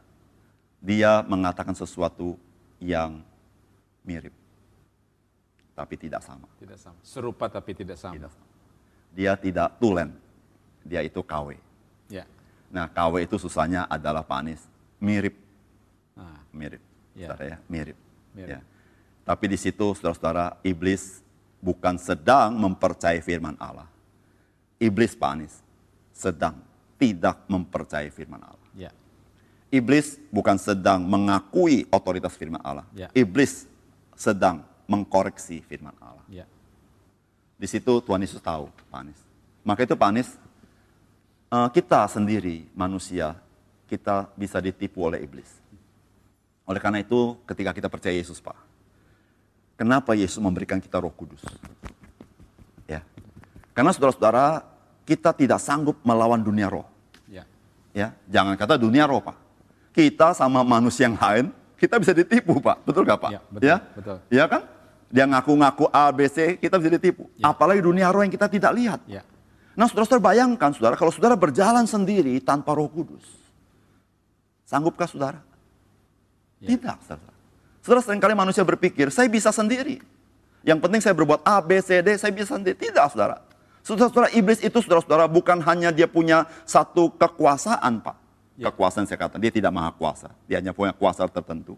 dia 0.79 1.25
mengatakan 1.27 1.75
sesuatu 1.75 2.39
yang 2.79 3.19
mirip. 4.05 4.33
Tapi 5.75 5.95
tidak 5.99 6.23
sama. 6.23 6.47
Tidak 6.63 6.79
sama. 6.79 6.99
Serupa 7.03 7.51
tapi 7.51 7.75
tidak 7.75 7.99
sama. 7.99 8.15
Tidak 8.15 8.31
sama. 8.31 8.47
Dia 9.11 9.35
tidak 9.35 9.75
tulen. 9.83 10.15
Dia 10.87 11.03
itu 11.03 11.19
KW. 11.19 11.59
Ya. 12.07 12.29
Nah, 12.71 12.87
KW 12.87 13.27
itu 13.27 13.41
susahnya 13.41 13.89
adalah 13.91 14.23
Pak 14.23 14.39
Anies. 14.39 14.63
Mirip. 15.03 15.35
Nah, 16.15 16.39
Mirip. 16.55 16.83
Ya. 17.15 17.31
Saudara 17.31 17.45
ya, 17.47 17.59
mirip. 17.71 17.99
Mirip. 18.35 18.59
Ya. 18.59 18.61
Tapi 19.25 19.45
di 19.47 19.59
situ 19.59 19.95
saudara-saudara, 19.95 20.59
iblis 20.67 21.24
bukan 21.64 21.97
sedang 21.97 22.52
mempercayai 22.61 23.25
firman 23.25 23.56
Allah. 23.56 23.88
Iblis 24.76 25.16
Pak 25.16 25.30
Anies 25.33 25.64
sedang 26.12 26.61
tidak 27.00 27.40
mempercayai 27.49 28.12
firman 28.12 28.44
Allah. 28.44 28.68
ya. 28.76 28.92
Iblis 29.73 30.21
bukan 30.28 30.61
sedang 30.61 31.00
mengakui 31.02 31.88
otoritas 31.88 32.37
firman 32.37 32.61
Allah. 32.61 32.85
Ya. 32.92 33.09
Iblis 33.16 33.64
sedang 34.12 34.62
mengkoreksi 34.85 35.64
firman 35.64 35.97
Allah. 35.99 36.23
Ya. 36.28 36.44
Di 37.56 37.66
situ 37.66 37.99
Tuhan 38.04 38.21
Yesus 38.21 38.44
tahu, 38.44 38.68
Pak 38.92 39.00
Anies. 39.00 39.21
Maka 39.64 39.88
itu 39.88 39.97
Pak 39.97 40.09
Anies, 40.12 40.30
eh, 41.49 41.68
kita 41.73 42.04
sendiri 42.12 42.68
manusia, 42.76 43.35
kita 43.88 44.28
bisa 44.37 44.61
ditipu 44.61 45.09
oleh 45.09 45.25
iblis. 45.25 45.49
Oleh 46.68 46.80
karena 46.80 47.00
itu, 47.00 47.37
ketika 47.49 47.73
kita 47.73 47.88
percaya 47.88 48.14
Yesus, 48.16 48.40
Pak, 48.40 48.56
kenapa 49.75 50.14
Yesus 50.14 50.40
memberikan 50.43 50.78
kita 50.78 50.99
Roh 50.99 51.12
Kudus? 51.14 51.43
Ya, 52.85 53.00
karena 53.75 53.90
saudara-saudara, 53.90 54.62
kita 55.04 55.35
tidak 55.37 55.61
sanggup 55.61 56.00
melawan 56.07 56.40
dunia 56.40 56.71
roh. 56.71 56.87
Ya. 57.28 57.45
Ya, 57.93 58.14
jangan 58.31 58.54
kata 58.57 58.81
dunia 58.81 59.04
roh, 59.04 59.21
Pak. 59.21 59.37
Kita 59.95 60.35
sama 60.35 60.62
manusia 60.66 61.07
yang 61.07 61.19
lain, 61.19 61.54
kita 61.78 61.99
bisa 61.99 62.14
ditipu, 62.14 62.59
Pak. 62.59 62.83
Betul 62.87 63.07
nggak, 63.07 63.21
Pak? 63.21 63.31
Ya, 63.31 63.40
betul, 63.50 63.66
ya, 63.66 63.76
betul. 63.95 64.16
Ya 64.33 64.45
kan? 64.50 64.62
Dia 65.14 65.25
ngaku-ngaku 65.31 65.85
A, 65.95 66.11
B, 66.11 66.26
C, 66.26 66.59
kita 66.59 66.75
bisa 66.81 66.90
ditipu. 66.99 67.31
Ya. 67.38 67.54
Apalagi 67.54 67.78
dunia 67.83 68.11
roh 68.11 68.26
yang 68.26 68.35
kita 68.35 68.50
tidak 68.50 68.73
lihat. 68.75 69.00
Ya. 69.07 69.23
Nah, 69.75 69.90
saudara-saudara 69.90 70.23
bayangkan, 70.23 70.71
saudara, 70.71 70.95
kalau 70.95 71.11
saudara 71.11 71.35
berjalan 71.35 71.87
sendiri 71.87 72.38
tanpa 72.38 72.78
Roh 72.78 72.87
Kudus, 72.87 73.26
sanggupkah 74.66 75.11
saudara? 75.11 75.43
Ya. 76.62 76.75
Tidak, 76.75 76.99
saudara. 77.07 77.34
Saudara 77.85 78.00
sering 78.00 78.17
kali 78.17 78.33
manusia 78.33 78.64
berpikir, 78.64 79.12
saya 79.12 79.29
bisa 79.29 79.53
sendiri. 79.53 80.00
Yang 80.64 80.79
penting 80.81 81.00
saya 81.05 81.12
berbuat 81.12 81.45
A, 81.45 81.61
B, 81.61 81.76
C, 81.85 82.00
D, 82.00 82.17
saya 82.17 82.33
bisa 82.33 82.57
sendiri. 82.57 82.73
Tidak, 82.81 83.05
saudara. 83.12 83.45
Saudara-saudara, 83.85 84.33
iblis 84.33 84.64
itu, 84.64 84.81
saudara-saudara, 84.81 85.29
bukan 85.29 85.61
hanya 85.61 85.93
dia 85.93 86.09
punya 86.09 86.49
satu 86.64 87.12
kekuasaan, 87.12 88.00
Pak. 88.00 88.17
Ya. 88.57 88.73
Kekuasaan 88.73 89.05
saya 89.05 89.21
kata, 89.21 89.37
dia 89.37 89.53
tidak 89.53 89.69
maha 89.69 89.93
kuasa. 89.93 90.33
Dia 90.49 90.64
hanya 90.64 90.73
punya 90.73 90.97
kuasa 90.97 91.29
tertentu. 91.29 91.76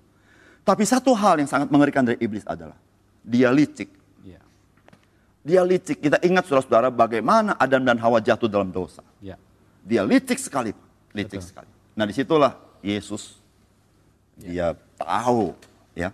Tapi 0.62 0.86
satu 0.86 1.10
hal 1.10 1.42
yang 1.42 1.50
sangat 1.50 1.74
mengerikan 1.74 2.06
dari 2.06 2.22
iblis 2.22 2.46
adalah, 2.46 2.78
dia 3.26 3.50
licik. 3.50 3.90
Ya. 4.22 4.38
Dia 5.42 5.66
licik. 5.66 5.98
Kita 5.98 6.22
ingat 6.22 6.46
saudara-saudara 6.46 6.94
bagaimana 6.94 7.58
Adam 7.58 7.82
dan 7.82 7.98
Hawa 7.98 8.22
jatuh 8.22 8.46
dalam 8.46 8.70
dosa. 8.70 9.02
Ya. 9.18 9.34
Dia 9.82 10.06
licik 10.06 10.38
sekali, 10.38 10.70
Pak. 10.70 10.86
licik 11.16 11.40
Betul. 11.40 11.48
sekali. 11.48 11.70
Nah 11.96 12.04
di 12.04 12.12
situlah 12.12 12.52
Yesus 12.84 13.40
dia 14.36 14.76
tahu 15.00 15.56
ya 15.96 16.12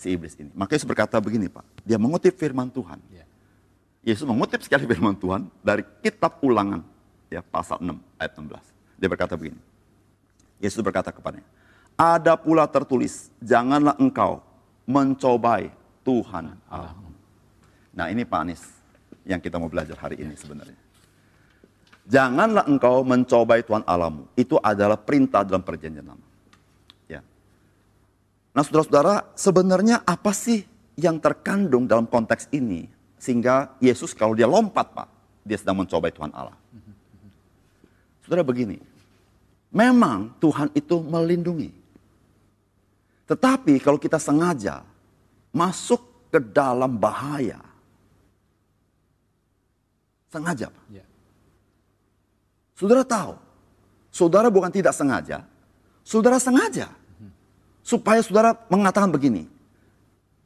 si 0.00 0.16
iblis 0.16 0.32
ini. 0.40 0.48
Maka 0.56 0.74
Yesus 0.74 0.88
berkata 0.88 1.20
begini 1.20 1.52
Pak, 1.52 1.84
dia 1.84 2.00
mengutip 2.00 2.32
firman 2.40 2.72
Tuhan. 2.72 2.96
Ya. 3.12 3.28
Yesus 4.00 4.24
mengutip 4.24 4.64
sekali 4.64 4.88
firman 4.88 5.12
Tuhan 5.12 5.44
dari 5.60 5.84
kitab 6.00 6.40
ulangan 6.40 6.80
ya 7.28 7.44
pasal 7.44 7.76
6 7.84 7.92
ayat 8.16 8.32
16. 8.32 8.56
Dia 8.96 9.08
berkata 9.12 9.36
begini. 9.36 9.60
Yesus 10.56 10.80
berkata 10.80 11.12
kepadanya, 11.12 11.44
ada 11.96 12.36
pula 12.36 12.64
tertulis, 12.64 13.28
janganlah 13.40 13.96
engkau 14.00 14.40
mencobai 14.88 15.72
Tuhan 16.04 16.56
Allahmu. 16.68 17.08
Nah 17.96 18.08
ini 18.08 18.24
Pak 18.24 18.40
Anies 18.40 18.64
yang 19.24 19.40
kita 19.40 19.60
mau 19.60 19.68
belajar 19.68 19.96
hari 20.00 20.20
ini 20.20 20.32
sebenarnya. 20.36 20.76
Janganlah 22.08 22.64
engkau 22.66 23.04
mencobai 23.04 23.62
Tuhan 23.64 23.84
Allahmu. 23.84 24.32
Itu 24.34 24.56
adalah 24.60 24.96
perintah 24.96 25.44
dalam 25.44 25.62
perjanjian 25.62 26.08
lama. 26.08 26.29
Nah 28.50 28.62
saudara-saudara, 28.66 29.30
sebenarnya 29.38 30.02
apa 30.02 30.34
sih 30.34 30.66
yang 30.98 31.22
terkandung 31.22 31.86
dalam 31.86 32.10
konteks 32.10 32.50
ini? 32.50 32.90
Sehingga 33.20 33.76
Yesus 33.78 34.10
kalau 34.16 34.34
dia 34.34 34.50
lompat 34.50 34.90
Pak, 34.90 35.08
dia 35.46 35.60
sedang 35.60 35.78
mencobai 35.84 36.10
Tuhan 36.10 36.32
Allah. 36.34 36.56
Saudara 38.26 38.46
begini, 38.46 38.78
memang 39.70 40.34
Tuhan 40.42 40.70
itu 40.74 40.98
melindungi. 41.02 41.70
Tetapi 43.30 43.78
kalau 43.78 43.98
kita 43.98 44.18
sengaja 44.18 44.82
masuk 45.54 46.02
ke 46.30 46.38
dalam 46.42 46.98
bahaya, 46.98 47.62
sengaja 50.30 50.70
Pak. 50.70 50.84
Ya. 50.90 51.06
Saudara 52.74 53.02
tahu, 53.06 53.34
saudara 54.10 54.48
bukan 54.50 54.70
tidak 54.74 54.94
sengaja, 54.94 55.46
saudara 56.02 56.42
sengaja. 56.42 56.99
Supaya 57.90 58.22
saudara 58.22 58.54
mengatakan 58.70 59.10
begini, 59.10 59.50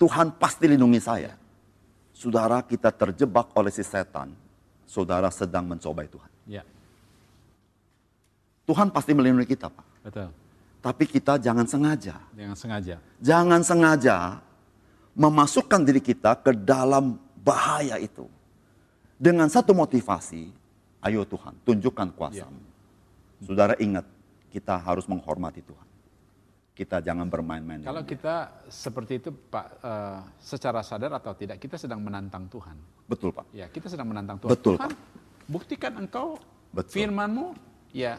Tuhan 0.01 0.33
pasti 0.41 0.65
lindungi 0.65 0.97
saya. 0.97 1.37
Saudara 2.17 2.65
kita 2.65 2.89
terjebak 2.89 3.53
oleh 3.53 3.69
si 3.69 3.85
setan, 3.85 4.33
saudara 4.89 5.29
sedang 5.29 5.69
mencobai 5.69 6.09
Tuhan. 6.09 6.31
Ya. 6.49 6.65
Tuhan 8.65 8.89
pasti 8.89 9.13
melindungi 9.13 9.45
kita 9.45 9.69
Pak. 9.69 9.87
Betul. 10.09 10.33
Tapi 10.81 11.05
kita 11.05 11.37
jangan 11.37 11.69
sengaja. 11.69 12.17
Dengan 12.33 12.57
sengaja. 12.57 12.97
Jangan 13.21 13.61
sengaja 13.61 14.41
memasukkan 15.13 15.85
diri 15.85 16.01
kita 16.01 16.41
ke 16.41 16.57
dalam 16.57 17.21
bahaya 17.45 18.01
itu. 18.01 18.25
Dengan 19.21 19.53
satu 19.53 19.77
motivasi, 19.77 20.49
ayo 21.05 21.29
Tuhan, 21.29 21.61
tunjukkan 21.61 22.09
kuasamu. 22.17 22.65
Saudara 23.45 23.77
ingat, 23.77 24.09
kita 24.49 24.81
harus 24.81 25.05
menghormati 25.05 25.61
Tuhan. 25.61 25.94
Kita 26.75 26.99
jangan 26.99 27.31
bermain-main. 27.31 27.87
Kalau 27.87 28.02
kita 28.02 28.66
seperti 28.66 29.23
itu 29.23 29.31
Pak, 29.31 29.78
eh, 29.78 30.19
secara 30.43 30.83
sadar 30.83 31.14
atau 31.14 31.31
tidak, 31.38 31.62
kita 31.62 31.78
sedang 31.78 32.02
menantang 32.02 32.50
Tuhan. 32.50 32.75
Betul 33.07 33.31
Pak. 33.31 33.47
Ya, 33.54 33.71
kita 33.71 33.87
sedang 33.87 34.11
menantang 34.11 34.43
Tuhan. 34.43 34.50
Betul, 34.59 34.75
Tuhan, 34.83 34.90
buktikan 35.47 35.95
engkau 36.02 36.35
Betul. 36.75 36.90
firmanmu, 36.90 37.54
ya. 37.95 38.19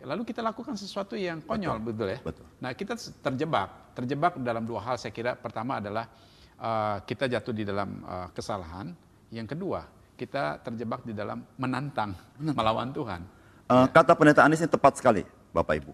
Lalu 0.00 0.24
kita 0.24 0.40
lakukan 0.40 0.72
sesuatu 0.72 1.20
yang 1.20 1.44
konyol, 1.44 1.76
betul, 1.84 2.08
ya? 2.16 2.18
Betul. 2.24 2.48
Nah, 2.64 2.72
kita 2.72 2.96
terjebak. 2.96 3.92
Terjebak 3.92 4.40
dalam 4.40 4.64
dua 4.64 4.80
hal 4.80 4.96
saya 4.96 5.12
kira. 5.12 5.36
Pertama 5.36 5.76
adalah 5.76 6.08
eh, 6.56 6.96
kita 7.04 7.28
jatuh 7.28 7.52
di 7.52 7.68
dalam 7.68 8.00
eh, 8.08 8.28
kesalahan. 8.32 8.88
Yang 9.28 9.52
kedua, 9.52 9.84
kita 10.16 10.64
terjebak 10.64 11.04
di 11.04 11.12
dalam 11.12 11.44
menantang, 11.60 12.16
melawan 12.40 12.88
Tuhan. 12.88 13.20
Eh, 13.68 13.86
Kata 13.92 14.16
pendeta 14.16 14.48
Anies 14.48 14.64
ini 14.64 14.72
tepat 14.72 14.96
sekali, 14.96 15.28
Bapak 15.52 15.76
Ibu. 15.76 15.92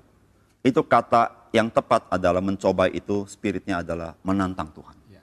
Itu 0.62 0.86
kata 0.86 1.41
yang 1.52 1.68
tepat 1.68 2.08
adalah 2.08 2.40
mencoba 2.40 2.88
itu 2.88 3.28
spiritnya 3.28 3.84
adalah 3.84 4.16
menantang 4.24 4.72
Tuhan. 4.72 4.96
Ya, 5.12 5.22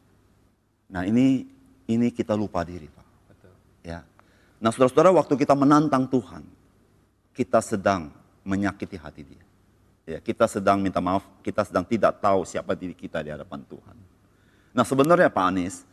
Nah 0.93 1.01
ini 1.09 1.49
ini 1.89 2.07
kita 2.13 2.37
lupa 2.37 2.61
diri 2.61 2.85
Pak. 2.85 3.07
betul. 3.33 3.53
Ya. 3.81 4.05
Nah 4.61 4.69
saudara-saudara 4.69 5.09
waktu 5.09 5.33
kita 5.33 5.57
menantang 5.57 6.05
Tuhan, 6.05 6.45
kita 7.33 7.59
sedang 7.65 8.13
menyakiti 8.45 8.95
hati 9.01 9.25
dia. 9.25 9.43
Ya, 10.09 10.17
kita 10.21 10.49
sedang 10.49 10.81
minta 10.81 10.97
maaf, 11.01 11.25
kita 11.45 11.65
sedang 11.65 11.85
tidak 11.85 12.17
tahu 12.17 12.41
siapa 12.41 12.73
diri 12.73 12.97
kita 12.97 13.21
di 13.21 13.29
hadapan 13.29 13.61
Tuhan. 13.65 13.97
Nah 14.73 14.85
sebenarnya 14.85 15.29
Pak 15.29 15.45
Anies, 15.49 15.85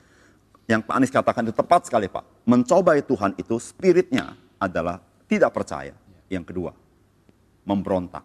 yang 0.69 0.81
Pak 0.85 0.95
Anies 1.01 1.13
katakan 1.13 1.45
itu 1.49 1.57
tepat 1.57 1.89
sekali 1.89 2.09
Pak. 2.09 2.25
Mencobai 2.45 3.01
Tuhan 3.05 3.37
itu 3.41 3.57
spiritnya 3.57 4.37
adalah 4.61 5.01
tidak 5.29 5.53
percaya. 5.53 5.93
Yang 6.27 6.45
kedua, 6.53 6.73
memberontak 7.65 8.25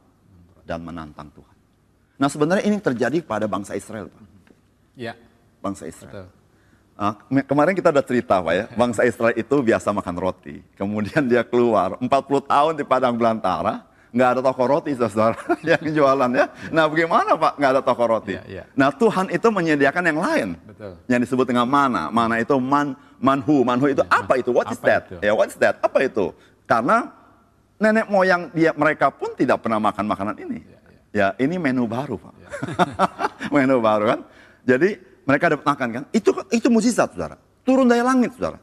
dan 0.66 0.82
menantang 0.82 1.30
Tuhan. 1.36 1.61
Nah 2.22 2.30
sebenarnya 2.30 2.62
ini 2.64 2.78
terjadi 2.78 3.18
pada 3.26 3.50
bangsa 3.50 3.74
Israel 3.74 4.06
Pak. 4.06 4.22
Ya, 4.94 5.18
Bangsa 5.58 5.90
Israel. 5.90 6.30
betul. 6.30 6.40
Ah, 6.94 7.18
me- 7.34 7.42
kemarin 7.42 7.74
kita 7.74 7.90
ada 7.90 8.06
cerita 8.06 8.38
Pak 8.38 8.54
ya, 8.54 8.66
bangsa 8.82 9.02
Israel 9.02 9.34
itu 9.34 9.56
biasa 9.58 9.90
makan 9.90 10.16
roti. 10.22 10.62
Kemudian 10.78 11.26
dia 11.26 11.42
keluar 11.42 11.98
40 11.98 12.06
tahun 12.46 12.74
di 12.78 12.86
padang 12.86 13.18
belantara, 13.18 13.82
nggak 14.14 14.30
ada 14.38 14.42
toko 14.46 14.64
roti 14.70 14.94
saudara 14.94 15.34
yang 15.66 15.82
jualan 15.82 16.30
ya. 16.30 16.46
Nah 16.70 16.86
bagaimana 16.86 17.34
Pak 17.34 17.58
nggak 17.58 17.72
ada 17.74 17.82
toko 17.82 18.04
roti? 18.06 18.38
Iya, 18.38 18.44
iya. 18.46 18.64
Nah 18.78 18.94
Tuhan 18.94 19.34
itu 19.34 19.48
menyediakan 19.50 20.04
yang 20.06 20.20
lain. 20.22 20.48
Betul. 20.62 20.94
Yang 21.10 21.20
disebut 21.26 21.46
dengan 21.50 21.66
mana. 21.66 22.14
Mana 22.14 22.38
itu 22.38 22.54
man, 22.62 22.94
manhu. 23.18 23.66
Manhu 23.66 23.90
itu 23.90 24.06
apa 24.06 24.38
itu? 24.38 24.54
What 24.54 24.70
is 24.70 24.78
Apa 24.78 24.86
that? 24.86 25.02
itu? 25.10 25.16
Ya 25.26 25.34
what 25.34 25.50
is 25.50 25.58
that? 25.58 25.82
Apa 25.82 26.06
itu? 26.06 26.38
Karena 26.70 27.10
nenek 27.82 28.06
moyang 28.14 28.54
dia 28.54 28.78
mereka 28.78 29.10
pun 29.10 29.34
tidak 29.34 29.66
pernah 29.66 29.82
makan 29.82 30.06
makanan 30.06 30.38
ini. 30.38 30.62
Iya, 30.62 30.78
Ya 31.12 31.36
ini 31.40 31.60
menu 31.60 31.88
baru 31.88 32.16
Pak. 32.16 32.34
menu 33.56 33.84
baru 33.84 34.16
kan. 34.16 34.20
Jadi 34.64 34.96
mereka 35.28 35.52
dapat 35.52 35.66
makan 35.68 35.88
kan. 35.92 36.04
Itu 36.16 36.32
itu 36.52 36.68
mujizat 36.72 37.12
saudara. 37.16 37.36
Turun 37.68 37.86
dari 37.92 38.00
langit 38.00 38.32
saudara. 38.40 38.58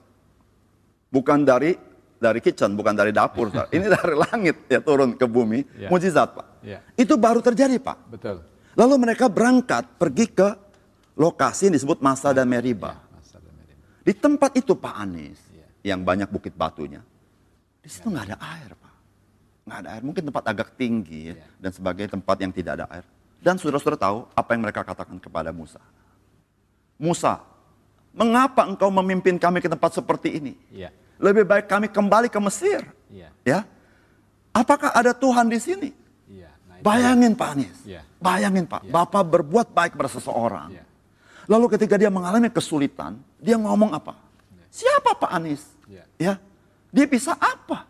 Bukan 1.13 1.45
dari 1.45 1.77
dari 2.19 2.41
kitchen, 2.41 2.73
bukan 2.75 2.97
dari 2.97 3.13
dapur. 3.13 3.53
Saudara. 3.53 3.69
Ini 3.77 3.87
dari 3.87 4.17
langit 4.17 4.57
ya 4.67 4.81
turun 4.81 5.15
ke 5.15 5.29
bumi. 5.29 5.65
Ya. 5.77 5.89
Pak. 6.25 6.47
Ya. 6.65 6.81
Itu 6.97 7.21
baru 7.21 7.45
terjadi 7.45 7.77
Pak. 7.79 7.99
Betul. 8.11 8.43
Lalu 8.79 8.95
mereka 8.97 9.27
berangkat 9.27 9.99
pergi 9.99 10.27
ke 10.31 10.49
lokasi 11.19 11.69
yang 11.69 11.75
disebut 11.75 11.99
Masa 11.99 12.31
dan 12.31 12.47
Meriba. 12.47 12.95
Masa 13.11 13.43
dan 13.43 13.53
Meriba. 13.59 13.83
Di 14.07 14.13
tempat 14.15 14.55
itu 14.55 14.79
Pak 14.79 14.95
Anies, 14.95 15.41
Iya. 15.51 15.67
yang 15.95 16.07
banyak 16.07 16.31
bukit 16.31 16.55
batunya, 16.55 17.03
di 17.83 17.91
situ 17.91 18.07
nggak 18.07 18.25
ada 18.31 18.39
air 18.39 18.71
Pak. 18.79 18.88
Nggak 19.69 19.81
ada 19.85 19.91
air, 19.93 20.03
mungkin 20.03 20.25
tempat 20.25 20.45
agak 20.49 20.69
tinggi 20.81 21.29
ya, 21.29 21.35
Iya. 21.37 21.47
dan 21.61 21.71
sebagai 21.77 22.09
tempat 22.09 22.37
yang 22.41 22.49
tidak 22.49 22.81
ada 22.81 22.87
air. 22.89 23.05
Dan 23.39 23.61
saudara-saudara 23.61 24.01
tahu 24.01 24.25
apa 24.33 24.51
yang 24.57 24.63
mereka 24.65 24.81
katakan 24.81 25.21
kepada 25.21 25.53
Musa. 25.53 25.79
Musa, 26.97 27.45
mengapa 28.17 28.65
engkau 28.65 28.89
memimpin 28.89 29.37
kami 29.37 29.61
ke 29.61 29.69
tempat 29.69 29.93
seperti 29.93 30.41
ini? 30.41 30.57
Iya. 30.73 30.91
Lebih 31.21 31.45
baik 31.45 31.69
kami 31.69 31.93
kembali 31.93 32.33
ke 32.33 32.41
Mesir. 32.41 32.81
Iya. 33.13 33.29
Ya, 33.45 33.59
apakah 34.57 34.91
ada 34.97 35.13
Tuhan 35.13 35.53
di 35.53 35.61
sini? 35.61 35.91
Iya. 36.27 36.49
Nah, 36.65 36.77
itu- 36.81 36.87
Bayangin 36.89 37.33
Pak 37.37 37.49
Anies, 37.53 37.79
Iya. 37.85 38.03
bayangin 38.19 38.65
Pak, 38.65 38.89
Bapak 38.89 39.23
berbuat 39.29 39.69
baik 39.77 40.01
pada 40.01 40.09
seseorang. 40.09 40.73
Iya. 40.73 40.85
Lalu 41.45 41.77
ketika 41.77 42.01
dia 42.01 42.09
mengalami 42.09 42.49
kesulitan, 42.49 43.21
dia 43.37 43.61
ngomong 43.61 43.93
apa? 43.93 44.17
Siapa 44.73 45.13
Pak 45.17 45.31
Anies? 45.33 45.65
Iya. 45.89 46.05
Ya, 46.17 46.35
dia 46.89 47.07
bisa 47.09 47.37
apa? 47.37 47.85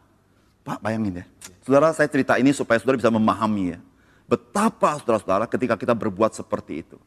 Pak 0.68 0.84
bayangin 0.84 1.24
ya, 1.24 1.26
saudara 1.64 1.96
saya 1.96 2.12
cerita 2.12 2.36
ini 2.36 2.52
supaya 2.52 2.76
saudara 2.76 3.00
bisa 3.00 3.08
memahami 3.08 3.72
ya. 3.72 3.80
Betapa 4.28 5.00
saudara-saudara 5.00 5.48
ketika 5.48 5.80
kita 5.80 5.96
berbuat 5.96 6.36
seperti 6.36 6.84
itu, 6.84 7.00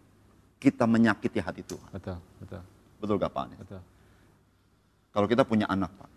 kita 0.58 0.90
menyakiti 0.90 1.38
hati 1.38 1.62
Tuhan. 1.62 1.94
Betul, 1.94 2.18
betul, 2.42 2.62
Betul 2.98 3.16
gak 3.22 3.30
Pak 3.30 3.46
betul. 3.62 3.82
Kalau 5.14 5.28
kita 5.30 5.46
punya 5.46 5.70
anak 5.70 5.94
Pak, 5.94 6.10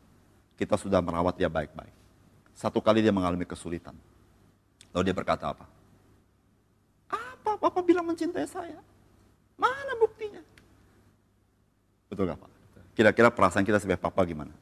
kita 0.56 0.80
sudah 0.80 1.04
merawat 1.04 1.36
dia 1.36 1.52
baik-baik. 1.52 1.92
Satu 2.56 2.80
kali 2.80 3.04
dia 3.04 3.12
mengalami 3.12 3.44
kesulitan. 3.44 3.92
Lalu 4.96 5.12
dia 5.12 5.16
berkata 5.16 5.52
apa? 5.52 5.68
Apa 7.12 7.60
Bapak 7.60 7.84
bilang 7.84 8.08
mencintai 8.08 8.48
saya? 8.48 8.80
Mana 9.60 9.92
buktinya? 10.00 10.40
Betul 12.08 12.32
gak 12.32 12.40
Pak? 12.40 12.50
Kira-kira 12.94 13.28
perasaan 13.28 13.66
kita 13.66 13.82
sebagai 13.82 14.00
papa 14.00 14.22
gimana? 14.22 14.54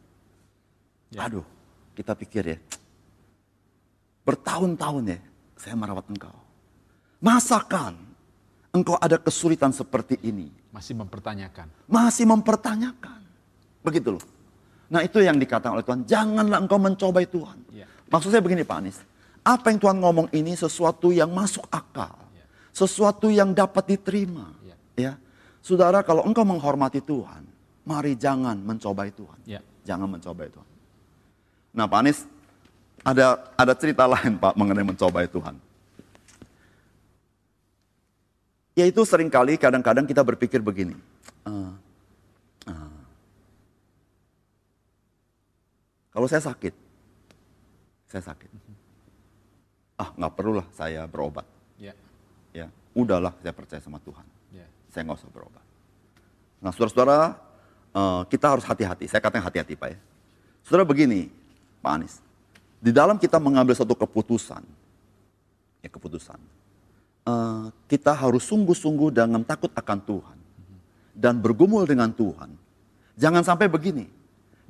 Ya. 1.13 1.29
Aduh, 1.29 1.45
kita 1.93 2.13
pikir 2.17 2.57
ya, 2.57 2.59
bertahun-tahun 4.25 5.05
ya 5.17 5.19
saya 5.59 5.75
merawat 5.79 6.07
engkau. 6.11 6.35
Masakan 7.23 7.95
engkau 8.75 8.99
ada 8.99 9.21
kesulitan 9.21 9.71
seperti 9.71 10.19
ini? 10.27 10.51
Masih 10.75 10.97
mempertanyakan. 10.99 11.69
Masih 11.87 12.25
mempertanyakan. 12.27 13.21
Begitu 13.85 14.19
loh. 14.19 14.25
Nah 14.93 15.01
itu 15.05 15.23
yang 15.23 15.39
dikatakan 15.39 15.79
oleh 15.79 15.87
Tuhan, 15.87 16.03
janganlah 16.05 16.59
engkau 16.59 16.81
mencobai 16.83 17.29
Tuhan. 17.31 17.59
Ya. 17.71 17.87
Maksud 18.11 18.29
saya 18.29 18.43
begini 18.45 18.67
Pak 18.67 18.77
Anies, 18.83 18.99
apa 19.41 19.73
yang 19.73 19.79
Tuhan 19.81 19.97
ngomong 20.03 20.29
ini 20.35 20.53
sesuatu 20.53 21.15
yang 21.15 21.33
masuk 21.33 21.65
akal. 21.73 22.13
Ya. 22.37 22.45
Sesuatu 22.75 23.33
yang 23.33 23.55
dapat 23.57 23.89
diterima. 23.89 24.53
Ya. 24.67 24.77
Ya. 24.99 25.13
Saudara 25.63 26.03
kalau 26.03 26.27
engkau 26.27 26.43
menghormati 26.43 26.99
Tuhan, 27.01 27.47
mari 27.87 28.19
jangan 28.19 28.59
mencobai 28.59 29.15
Tuhan. 29.15 29.39
Ya. 29.47 29.61
Jangan 29.87 30.19
mencobai 30.19 30.51
Tuhan. 30.51 30.72
Nah 31.73 31.89
Pak 31.89 31.99
Anies, 32.05 32.29
ada 33.01 33.41
ada 33.57 33.73
cerita 33.73 34.05
lain 34.05 34.37
Pak 34.37 34.53
mengenai 34.55 34.85
mencobai 34.85 35.27
Tuhan. 35.27 35.57
Yaitu 38.73 39.05
sering 39.05 39.29
kali 39.29 39.61
kadang-kadang 39.61 40.09
kita 40.09 40.25
berpikir 40.25 40.61
begini. 40.65 40.97
"Eh, 41.45 41.71
eh, 42.73 42.93
kalau 46.09 46.25
saya 46.29 46.41
sakit, 46.41 46.73
saya 48.09 48.23
sakit. 48.33 48.49
Ah 50.01 50.09
nggak 50.17 50.33
perlulah 50.33 50.67
saya 50.73 51.05
berobat. 51.09 51.45
Ya, 51.77 51.93
Ya, 52.53 52.69
udahlah 52.93 53.33
saya 53.41 53.53
percaya 53.57 53.81
sama 53.81 53.97
Tuhan. 54.05 54.25
ya, 54.53 54.69
Saya 54.93 55.09
nggak 55.09 55.21
usah 55.25 55.33
berobat. 55.33 55.65
Nah 56.61 56.69
saudara-saudara, 56.73 57.37
eh, 57.93 58.23
kita 58.29 58.47
harus 58.57 58.65
hati-hati. 58.65 59.05
Saya 59.09 59.21
katakan 59.25 59.49
hati-hati 59.49 59.73
Pak 59.77 59.89
ya. 59.93 59.99
Saudara 60.65 60.85
begini, 60.85 61.29
Pak 61.83 61.93
Anies. 61.99 62.23
Di 62.79 62.95
dalam 62.95 63.19
kita 63.19 63.43
mengambil 63.43 63.75
satu 63.75 63.95
keputusan, 63.99 64.63
ya 65.83 65.91
keputusan, 65.91 66.39
eh, 67.27 67.65
kita 67.91 68.15
harus 68.15 68.47
sungguh-sungguh 68.47 69.11
dengan 69.11 69.43
takut 69.43 69.71
akan 69.75 69.99
Tuhan 70.03 70.39
dan 71.13 71.39
bergumul 71.43 71.85
dengan 71.85 72.11
Tuhan. 72.15 72.55
Jangan 73.19 73.43
sampai 73.45 73.69
begini, 73.69 74.09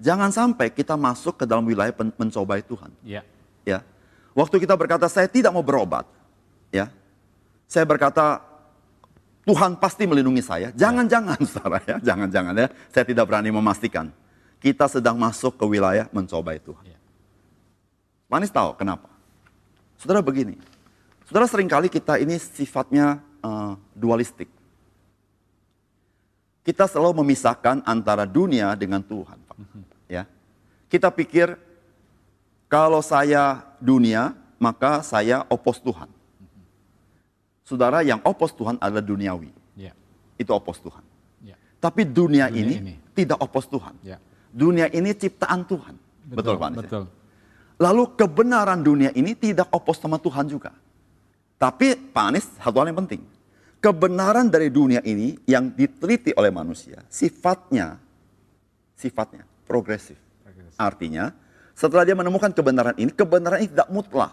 jangan 0.01 0.33
sampai 0.35 0.73
kita 0.73 0.99
masuk 0.99 1.41
ke 1.41 1.45
dalam 1.47 1.63
wilayah 1.63 1.95
mencobai 2.19 2.65
Tuhan. 2.65 2.91
ya, 3.05 3.23
Ya, 3.63 3.87
waktu 4.35 4.59
kita 4.59 4.75
berkata 4.75 5.07
saya 5.07 5.31
tidak 5.31 5.55
mau 5.55 5.63
berobat, 5.63 6.03
ya, 6.75 6.91
saya 7.71 7.87
berkata 7.87 8.43
Tuhan 9.47 9.79
pasti 9.79 10.07
melindungi 10.07 10.43
saya. 10.43 10.69
Jangan-jangan, 10.75 11.39
saudara 11.51 11.79
ya, 11.87 11.97
jangan-jangan 12.03 12.55
ya, 12.59 12.69
saya 12.91 13.05
tidak 13.07 13.25
berani 13.31 13.55
memastikan. 13.55 14.11
Kita 14.63 14.87
sedang 14.87 15.19
masuk 15.19 15.59
ke 15.59 15.65
wilayah 15.67 16.07
mencobai 16.15 16.59
Tuhan. 16.63 16.85
ya, 16.87 16.92
Manis 18.33 18.49
tahu 18.49 18.73
kenapa? 18.81 19.13
Saudara 20.01 20.25
begini, 20.25 20.57
saudara 21.29 21.45
sering 21.45 21.69
kali 21.69 21.93
kita 21.93 22.17
ini 22.17 22.41
sifatnya 22.41 23.21
eh, 23.45 23.73
dualistik. 23.93 24.49
Kita 26.65 26.89
selalu 26.89 27.21
memisahkan 27.21 27.85
antara 27.85 28.25
dunia 28.25 28.73
dengan 28.73 29.05
Tuhan, 29.05 29.37
Pak. 29.45 29.57
Ya, 30.09 30.25
kita 30.89 31.13
pikir 31.13 31.61
kalau 32.73 33.05
saya 33.05 33.61
dunia 33.77 34.33
maka 34.57 35.05
saya 35.05 35.45
opos 35.53 35.83
Tuhan. 35.83 36.09
Saudara 37.69 38.01
yang 38.01 38.23
opos 38.25 38.55
Tuhan 38.57 38.81
adalah 38.81 39.05
duniawi, 39.05 39.53
ya, 39.77 39.93
itu 40.41 40.51
opos 40.55 40.81
Tuhan. 40.81 41.03
ya, 41.45 41.59
Tapi 41.83 42.07
dunia, 42.09 42.49
Dunia 42.49 42.63
ini, 42.65 42.75
ini. 42.81 42.95
tidak 43.13 43.43
opos 43.43 43.69
Tuhan. 43.69 43.93
ya. 44.07 44.17
Dunia 44.53 44.89
ini 44.89 45.11
ciptaan 45.13 45.67
Tuhan. 45.69 45.95
Betul, 46.33 46.57
Pak 46.57 46.69
Anies 46.73 46.89
ya? 46.89 47.03
Lalu 47.83 48.15
kebenaran 48.15 48.79
dunia 48.79 49.11
ini 49.19 49.35
tidak 49.35 49.67
opos 49.75 49.99
sama 49.99 50.23
Tuhan 50.23 50.47
juga. 50.47 50.71
Tapi 51.59 51.99
Pak 52.15 52.25
Anies, 52.31 52.47
satu 52.63 52.79
hal 52.79 52.95
yang 52.95 53.03
penting. 53.03 53.27
Kebenaran 53.83 54.47
dari 54.47 54.71
dunia 54.71 55.03
ini 55.03 55.35
yang 55.51 55.75
diteliti 55.75 56.31
oleh 56.39 56.55
manusia, 56.55 57.03
sifatnya, 57.11 57.99
sifatnya 58.95 59.43
progresif. 59.67 60.15
Progresif. 60.47 60.79
Artinya, 60.79 61.35
setelah 61.75 62.07
dia 62.07 62.15
menemukan 62.15 62.55
kebenaran 62.55 62.95
ini, 62.95 63.11
kebenaran 63.11 63.59
ini 63.59 63.75
tidak 63.75 63.91
mutlak. 63.91 64.31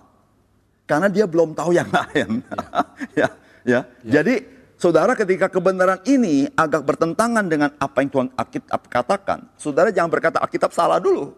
Karena 0.85 1.09
dia 1.09 1.25
belum 1.25 1.57
tahu 1.57 1.73
yang 1.73 1.89
lain. 1.89 2.45
ya, 3.19 3.29
ya. 3.65 3.79
Jadi, 4.05 4.45
saudara 4.77 5.17
ketika 5.17 5.49
kebenaran 5.49 6.05
ini 6.05 6.45
agak 6.53 6.85
bertentangan 6.85 7.45
dengan 7.49 7.73
apa 7.81 7.97
yang 8.05 8.09
Tuhan 8.13 8.29
Alkitab 8.37 8.81
katakan, 8.85 9.49
saudara 9.57 9.89
jangan 9.89 10.13
berkata 10.13 10.37
Alkitab 10.37 10.69
salah 10.69 11.01
dulu. 11.01 11.33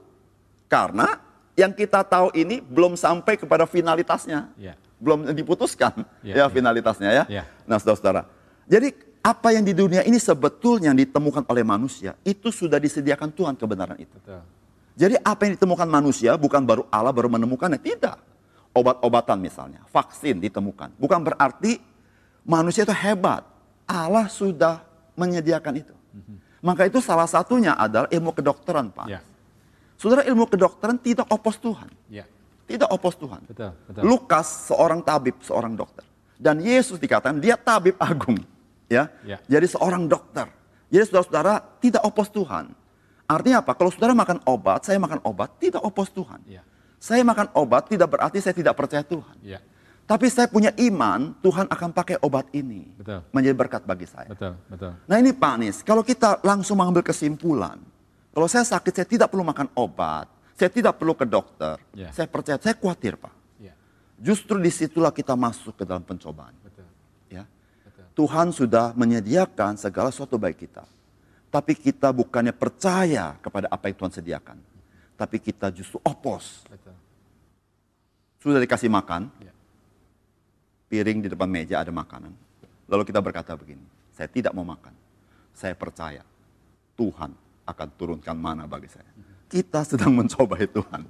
Karena 0.67 1.30
yang 1.55 1.71
kita 1.75 2.01
tahu 2.05 2.31
ini 2.35 2.63
belum 2.63 2.95
sampai 2.95 3.35
kepada 3.35 3.67
finalitasnya. 3.67 4.51
Ya. 4.55 4.75
Belum 5.01 5.25
diputuskan 5.33 6.05
Ya, 6.21 6.45
ya, 6.45 6.45
ya. 6.45 6.45
finalitasnya 6.47 7.09
ya. 7.09 7.23
Ya. 7.27 7.43
Nah, 7.65 7.81
saudara-saudara. 7.81 8.29
Jadi 8.69 8.93
apa 9.21 9.53
yang 9.53 9.65
di 9.65 9.73
dunia 9.73 10.01
ini 10.05 10.17
sebetulnya 10.17 10.93
yang 10.93 10.99
ditemukan 10.99 11.45
oleh 11.49 11.65
manusia, 11.65 12.17
itu 12.25 12.49
sudah 12.53 12.77
disediakan 12.77 13.29
Tuhan 13.33 13.53
kebenaran 13.57 13.97
itu. 13.97 14.13
Betul. 14.17 14.41
Jadi 14.97 15.15
apa 15.23 15.41
yang 15.47 15.53
ditemukan 15.57 15.87
manusia 15.87 16.37
bukan 16.37 16.61
baru 16.61 16.83
Allah 16.93 17.09
baru 17.09 17.31
menemukannya, 17.31 17.81
tidak. 17.81 18.19
Obat-obatan 18.71 19.35
misalnya, 19.41 19.83
vaksin 19.91 20.39
ditemukan. 20.39 20.95
Bukan 20.95 21.19
berarti 21.27 21.81
manusia 22.47 22.87
itu 22.87 22.95
hebat. 22.95 23.43
Allah 23.83 24.31
sudah 24.31 24.79
menyediakan 25.19 25.73
itu. 25.83 25.95
Maka 26.61 26.85
itu 26.85 27.01
salah 27.01 27.25
satunya 27.25 27.73
adalah 27.73 28.05
ilmu 28.13 28.31
kedokteran, 28.31 28.93
Pak. 28.93 29.07
Ya, 29.09 29.19
Saudara 30.01 30.25
ilmu 30.25 30.49
kedokteran 30.49 30.97
tidak 30.97 31.29
opos 31.29 31.61
Tuhan. 31.61 31.85
ya, 32.09 32.25
Tidak 32.65 32.89
opos 32.89 33.13
Tuhan. 33.13 33.45
betul, 33.45 33.69
betul. 33.85 34.01
Lukas 34.01 34.65
seorang 34.65 35.05
tabib, 35.05 35.37
seorang 35.45 35.77
dokter. 35.77 36.01
Dan 36.41 36.57
Yesus 36.57 36.97
dikatakan 36.97 37.37
dia 37.37 37.53
tabib 37.53 37.93
agung. 38.01 38.41
Ya. 38.89 39.13
Ya. 39.21 39.37
Jadi 39.45 39.69
seorang 39.69 40.09
dokter. 40.09 40.49
Jadi 40.89 41.05
saudara-saudara 41.05 41.61
tidak 41.77 42.01
opos 42.01 42.33
Tuhan. 42.33 42.73
Artinya 43.29 43.61
apa? 43.61 43.77
Kalau 43.77 43.93
saudara 43.93 44.11
makan 44.11 44.41
obat, 44.43 44.83
saya 44.83 44.97
makan 44.97 45.21
obat, 45.23 45.53
tidak 45.61 45.85
opos 45.85 46.09
Tuhan. 46.11 46.41
Ya, 46.43 46.65
Saya 46.99 47.21
makan 47.23 47.47
obat 47.55 47.87
tidak 47.87 48.11
berarti 48.11 48.41
saya 48.43 48.51
tidak 48.51 48.75
percaya 48.75 49.05
Tuhan. 49.05 49.37
ya, 49.39 49.61
Tapi 50.03 50.27
saya 50.27 50.49
punya 50.51 50.73
iman, 50.75 51.31
Tuhan 51.39 51.69
akan 51.69 51.89
pakai 51.95 52.19
obat 52.19 52.49
ini. 52.51 52.89
Betul. 52.99 53.21
Menjadi 53.31 53.55
berkat 53.55 53.81
bagi 53.87 54.03
saya. 54.09 54.27
betul, 54.27 54.57
betul. 54.67 54.91
Nah 55.07 55.15
ini 55.15 55.31
Pak 55.31 55.51
Anies, 55.55 55.77
kalau 55.85 56.03
kita 56.03 56.41
langsung 56.43 56.75
mengambil 56.81 57.05
kesimpulan. 57.05 57.77
Kalau 58.31 58.47
saya 58.47 58.63
sakit, 58.63 58.93
saya 58.95 59.07
tidak 59.07 59.27
perlu 59.27 59.43
makan 59.43 59.67
obat. 59.75 60.27
Saya 60.55 60.71
tidak 60.71 60.95
perlu 60.95 61.11
ke 61.17 61.27
dokter. 61.27 61.75
Ya. 61.91 62.13
Saya 62.15 62.29
percaya, 62.31 62.55
saya 62.61 62.77
khawatir 62.77 63.19
Pak. 63.19 63.33
Ya, 63.59 63.73
Justru 64.15 64.55
di 64.61 64.71
situlah 64.71 65.11
kita 65.11 65.35
masuk 65.35 65.75
ke 65.75 65.83
dalam 65.83 66.05
pencobaan. 66.05 66.53
betul, 66.63 66.85
Ya. 67.27 67.43
betul. 67.83 68.05
Tuhan 68.15 68.53
sudah 68.55 68.93
menyediakan 68.95 69.75
segala 69.75 70.13
sesuatu 70.13 70.39
baik 70.39 70.63
kita. 70.63 70.85
Tapi 71.51 71.75
kita 71.75 72.15
bukannya 72.15 72.55
percaya 72.55 73.35
kepada 73.43 73.67
apa 73.67 73.91
yang 73.91 73.97
Tuhan 73.99 74.13
sediakan. 74.15 74.57
Tapi 75.19 75.37
kita 75.41 75.67
justru 75.73 75.99
opos. 76.01 76.63
betul. 76.69 76.95
Sudah 78.39 78.61
dikasih 78.63 78.87
makan, 78.89 79.27
Ya, 79.43 79.51
piring 80.87 81.25
di 81.25 81.29
depan 81.29 81.45
meja 81.45 81.83
ada 81.83 81.91
makanan. 81.91 82.31
Lalu 82.87 83.03
kita 83.05 83.19
berkata 83.19 83.53
begini, 83.55 83.83
saya 84.15 84.27
tidak 84.31 84.55
mau 84.55 84.63
makan. 84.63 84.91
Saya 85.51 85.75
percaya 85.75 86.23
Tuhan 86.95 87.31
akan 87.65 87.87
turunkan 87.97 88.35
mana 88.35 88.65
bagi 88.65 88.89
saya. 88.89 89.07
Kita 89.51 89.83
sedang 89.83 90.15
mencobai 90.19 90.65
Tuhan. 90.67 91.01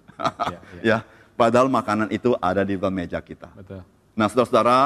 Ya, 0.50 0.60
ya, 0.82 0.98
padahal 1.38 1.70
makanan 1.70 2.10
itu 2.10 2.34
ada 2.42 2.66
di 2.66 2.76
depan 2.76 2.94
meja 2.94 3.22
kita. 3.22 3.50
betul. 3.54 3.82
Nah, 4.12 4.28
saudara-saudara, 4.28 4.78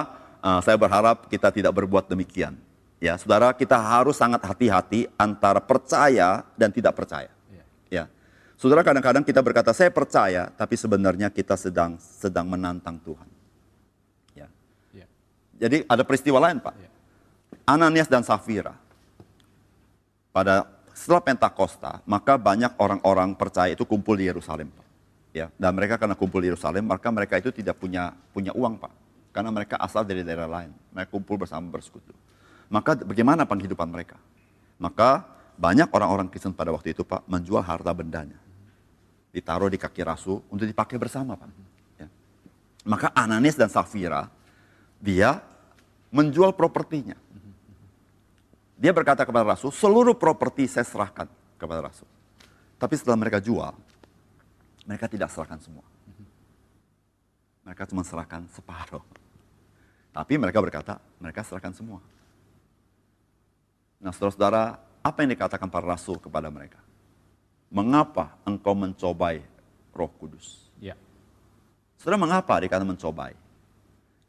uh, 0.43 0.59
saya 0.61 0.77
berharap 0.77 1.25
kita 1.31 1.49
tidak 1.49 1.73
berbuat 1.73 2.05
demikian. 2.05 2.53
Ya, 3.01 3.17
saudara, 3.19 3.51
kita 3.51 3.75
harus 3.75 4.15
sangat 4.15 4.39
hati-hati 4.45 5.09
antara 5.19 5.59
percaya 5.59 6.45
dan 6.55 6.69
tidak 6.71 6.95
percaya. 6.95 7.31
Ya, 7.51 7.63
Ya, 7.91 8.03
saudara, 8.55 8.85
kadang-kadang 8.85 9.25
kita 9.25 9.41
berkata 9.43 9.73
saya 9.75 9.91
percaya, 9.91 10.53
tapi 10.55 10.77
sebenarnya 10.79 11.27
kita 11.33 11.57
sedang 11.59 11.97
sedang 11.99 12.47
menantang 12.47 13.01
Tuhan. 13.03 13.29
Ya, 14.37 14.47
ya, 14.95 15.07
jadi 15.59 15.83
ada 15.89 16.03
peristiwa 16.05 16.39
lain, 16.39 16.61
Pak. 16.61 16.73
ya, 16.77 16.89
Ananias 17.65 18.07
dan 18.07 18.21
Safira. 18.21 18.77
Pada 20.35 20.67
setelah 20.95 21.19
Pentakosta, 21.19 21.99
maka 22.07 22.39
banyak 22.39 22.79
orang-orang 22.79 23.35
percaya 23.35 23.75
itu 23.75 23.83
kumpul 23.83 24.15
di 24.15 24.31
Yerusalem, 24.31 24.71
Pak. 24.71 24.87
Ya, 25.35 25.51
dan 25.59 25.75
mereka 25.75 25.99
karena 25.99 26.15
kumpul 26.15 26.39
di 26.39 26.47
Yerusalem, 26.47 26.87
maka 26.87 27.11
mereka 27.11 27.35
itu 27.35 27.51
tidak 27.51 27.75
punya 27.75 28.15
punya 28.31 28.55
uang, 28.55 28.79
Pak. 28.79 28.93
Karena 29.35 29.51
mereka 29.51 29.75
asal 29.75 30.07
dari 30.07 30.23
daerah 30.23 30.47
lain. 30.47 30.71
Mereka 30.95 31.11
kumpul 31.11 31.35
bersama 31.35 31.67
bersekutu. 31.67 32.15
Maka 32.71 32.95
bagaimana 33.03 33.43
penghidupan 33.43 33.91
mereka? 33.91 34.15
Maka 34.79 35.27
banyak 35.59 35.91
orang-orang 35.91 36.31
Kristen 36.31 36.55
pada 36.55 36.71
waktu 36.71 36.95
itu 36.95 37.03
Pak 37.03 37.27
menjual 37.27 37.59
harta 37.59 37.91
bendanya. 37.91 38.39
Ditaruh 39.35 39.67
di 39.67 39.75
kaki 39.75 39.99
rasul 40.07 40.39
untuk 40.47 40.63
dipakai 40.63 40.95
bersama 40.95 41.35
Pak. 41.35 41.51
Ya. 41.99 42.07
Maka 42.87 43.11
Ananias 43.11 43.59
dan 43.59 43.67
Safira 43.67 44.31
dia 45.03 45.43
menjual 46.15 46.55
propertinya. 46.55 47.19
Dia 48.75 48.91
berkata 48.91 49.23
kepada 49.23 49.55
Rasul, 49.55 49.71
seluruh 49.71 50.15
properti 50.19 50.67
saya 50.67 50.83
serahkan 50.83 51.31
kepada 51.55 51.87
Rasul. 51.87 52.07
Tapi 52.75 52.93
setelah 52.99 53.15
mereka 53.15 53.39
jual, 53.39 53.71
mereka 54.83 55.07
tidak 55.07 55.31
serahkan 55.31 55.59
semua. 55.63 55.85
Mereka 57.63 57.87
cuma 57.89 58.03
serahkan 58.05 58.45
separuh. 58.51 59.01
Tapi 60.11 60.33
mereka 60.37 60.59
berkata, 60.61 60.99
mereka 61.17 61.41
serahkan 61.41 61.73
semua. 61.73 61.99
Nah 63.97 64.13
saudara-saudara, 64.13 64.77
apa 65.01 65.17
yang 65.23 65.33
dikatakan 65.33 65.65
para 65.71 65.87
Rasul 65.87 66.21
kepada 66.21 66.51
mereka? 66.53 66.77
Mengapa 67.73 68.37
engkau 68.45 68.77
mencobai 68.77 69.41
roh 69.95 70.11
kudus? 70.21 70.69
Ya. 70.77 70.93
Saudara, 71.97 72.21
mengapa 72.21 72.61
dikatakan 72.61 72.85
mencobai? 72.85 73.33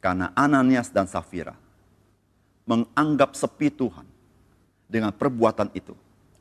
Karena 0.00 0.32
Ananias 0.32 0.88
dan 0.88 1.04
Safira 1.11 1.52
menganggap 2.64 3.37
sepi 3.37 3.68
Tuhan 3.68 4.15
dengan 4.87 5.11
perbuatan 5.11 5.70
itu. 5.75 5.92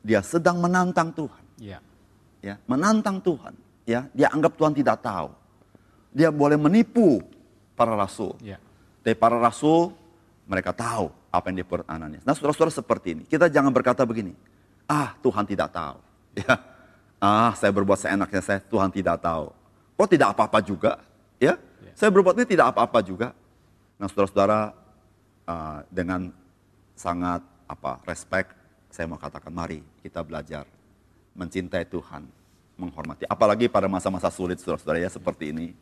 Dia 0.06 0.22
sedang 0.22 0.62
menantang 0.62 1.10
Tuhan. 1.10 1.44
Ya. 1.58 1.78
Ya, 2.40 2.62
menantang 2.70 3.18
Tuhan. 3.18 3.54
Ya, 3.82 4.06
dia 4.14 4.30
anggap 4.30 4.54
Tuhan 4.54 4.74
tidak 4.74 5.02
tahu. 5.02 5.34
Dia 6.14 6.30
boleh 6.30 6.54
menipu 6.54 7.22
para 7.74 7.98
rasul. 7.98 8.38
Ya. 8.42 8.62
Tapi 9.02 9.14
para 9.18 9.38
rasul 9.38 9.94
mereka 10.46 10.70
tahu 10.70 11.10
apa 11.30 11.44
yang 11.50 11.62
diperbuat 11.62 11.90
Ananias. 11.90 12.22
Nah, 12.22 12.34
saudara-saudara 12.34 12.72
seperti 12.72 13.18
ini. 13.18 13.22
Kita 13.26 13.50
jangan 13.50 13.70
berkata 13.74 14.06
begini. 14.06 14.32
Ah, 14.86 15.14
Tuhan 15.20 15.44
tidak 15.46 15.70
tahu. 15.74 15.98
Ya. 16.36 16.60
Ah, 17.16 17.56
saya 17.56 17.72
berbuat 17.72 17.96
seenaknya 17.96 18.44
saya, 18.44 18.60
Tuhan 18.60 18.92
tidak 18.92 19.24
tahu. 19.24 19.48
Kok 19.96 20.08
tidak 20.12 20.36
apa-apa 20.36 20.60
juga? 20.60 21.00
Ya. 21.40 21.56
Ya. 21.80 21.92
Saya 21.96 22.12
berbuat 22.12 22.36
ini 22.36 22.44
tidak 22.44 22.76
apa-apa 22.76 23.00
juga. 23.00 23.32
Nah, 23.96 24.04
saudara-saudara 24.04 24.76
uh, 25.48 25.80
dengan 25.88 26.28
sangat 26.92 27.40
apa? 27.66 28.00
Respect. 28.06 28.54
Saya 28.90 29.10
mau 29.10 29.20
katakan 29.20 29.52
mari 29.52 29.82
kita 30.00 30.24
belajar 30.24 30.64
mencintai 31.36 31.84
Tuhan 31.84 32.24
menghormati. 32.80 33.28
Apalagi 33.28 33.68
pada 33.68 33.90
masa-masa 33.90 34.32
sulit 34.32 34.56
saudara-saudara 34.60 35.00
ya 35.00 35.10
seperti 35.10 35.52
ini. 35.52 35.76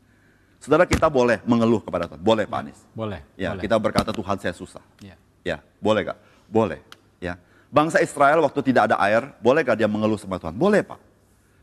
Saudara 0.59 0.88
kita 0.88 1.12
boleh 1.12 1.44
mengeluh 1.44 1.85
kepada 1.85 2.09
Tuhan. 2.09 2.23
Boleh 2.25 2.49
Pak 2.49 2.59
Anies? 2.64 2.81
Boleh. 2.97 3.20
ya 3.37 3.53
boleh. 3.53 3.62
kita 3.62 3.77
berkata 3.77 4.11
Tuhan 4.16 4.37
saya 4.40 4.55
susah. 4.57 4.81
Ya. 5.05 5.16
ya 5.44 5.57
boleh 5.79 6.09
gak 6.09 6.18
boleh 6.49 6.81
ya. 7.20 7.37
Bangsa 7.68 8.01
Israel 8.01 8.40
waktu 8.40 8.73
tidak 8.73 8.88
ada 8.88 8.97
air 9.03 9.29
boleh 9.44 9.61
gak 9.61 9.77
dia 9.77 9.90
mengeluh 9.90 10.16
sama 10.16 10.40
Tuhan? 10.40 10.57
Boleh 10.57 10.81
Pak. 10.81 10.97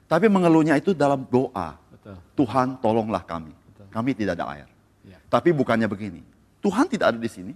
Tapi 0.05 0.27
mengeluhnya 0.29 0.77
itu 0.77 0.93
dalam 0.93 1.25
doa. 1.25 1.79
Betul. 1.89 2.15
Tuhan 2.37 2.77
tolonglah 2.77 3.25
kami. 3.25 3.55
Betul. 3.73 3.87
kami 3.89 4.11
tidak 4.13 4.37
ada 4.37 4.45
air. 4.53 4.67
Ya. 5.01 5.17
tapi 5.33 5.49
bukannya 5.49 5.89
begini. 5.89 6.21
Tuhan 6.61 6.85
tidak 6.85 7.17
ada 7.17 7.19
di 7.19 7.25
sini 7.25 7.53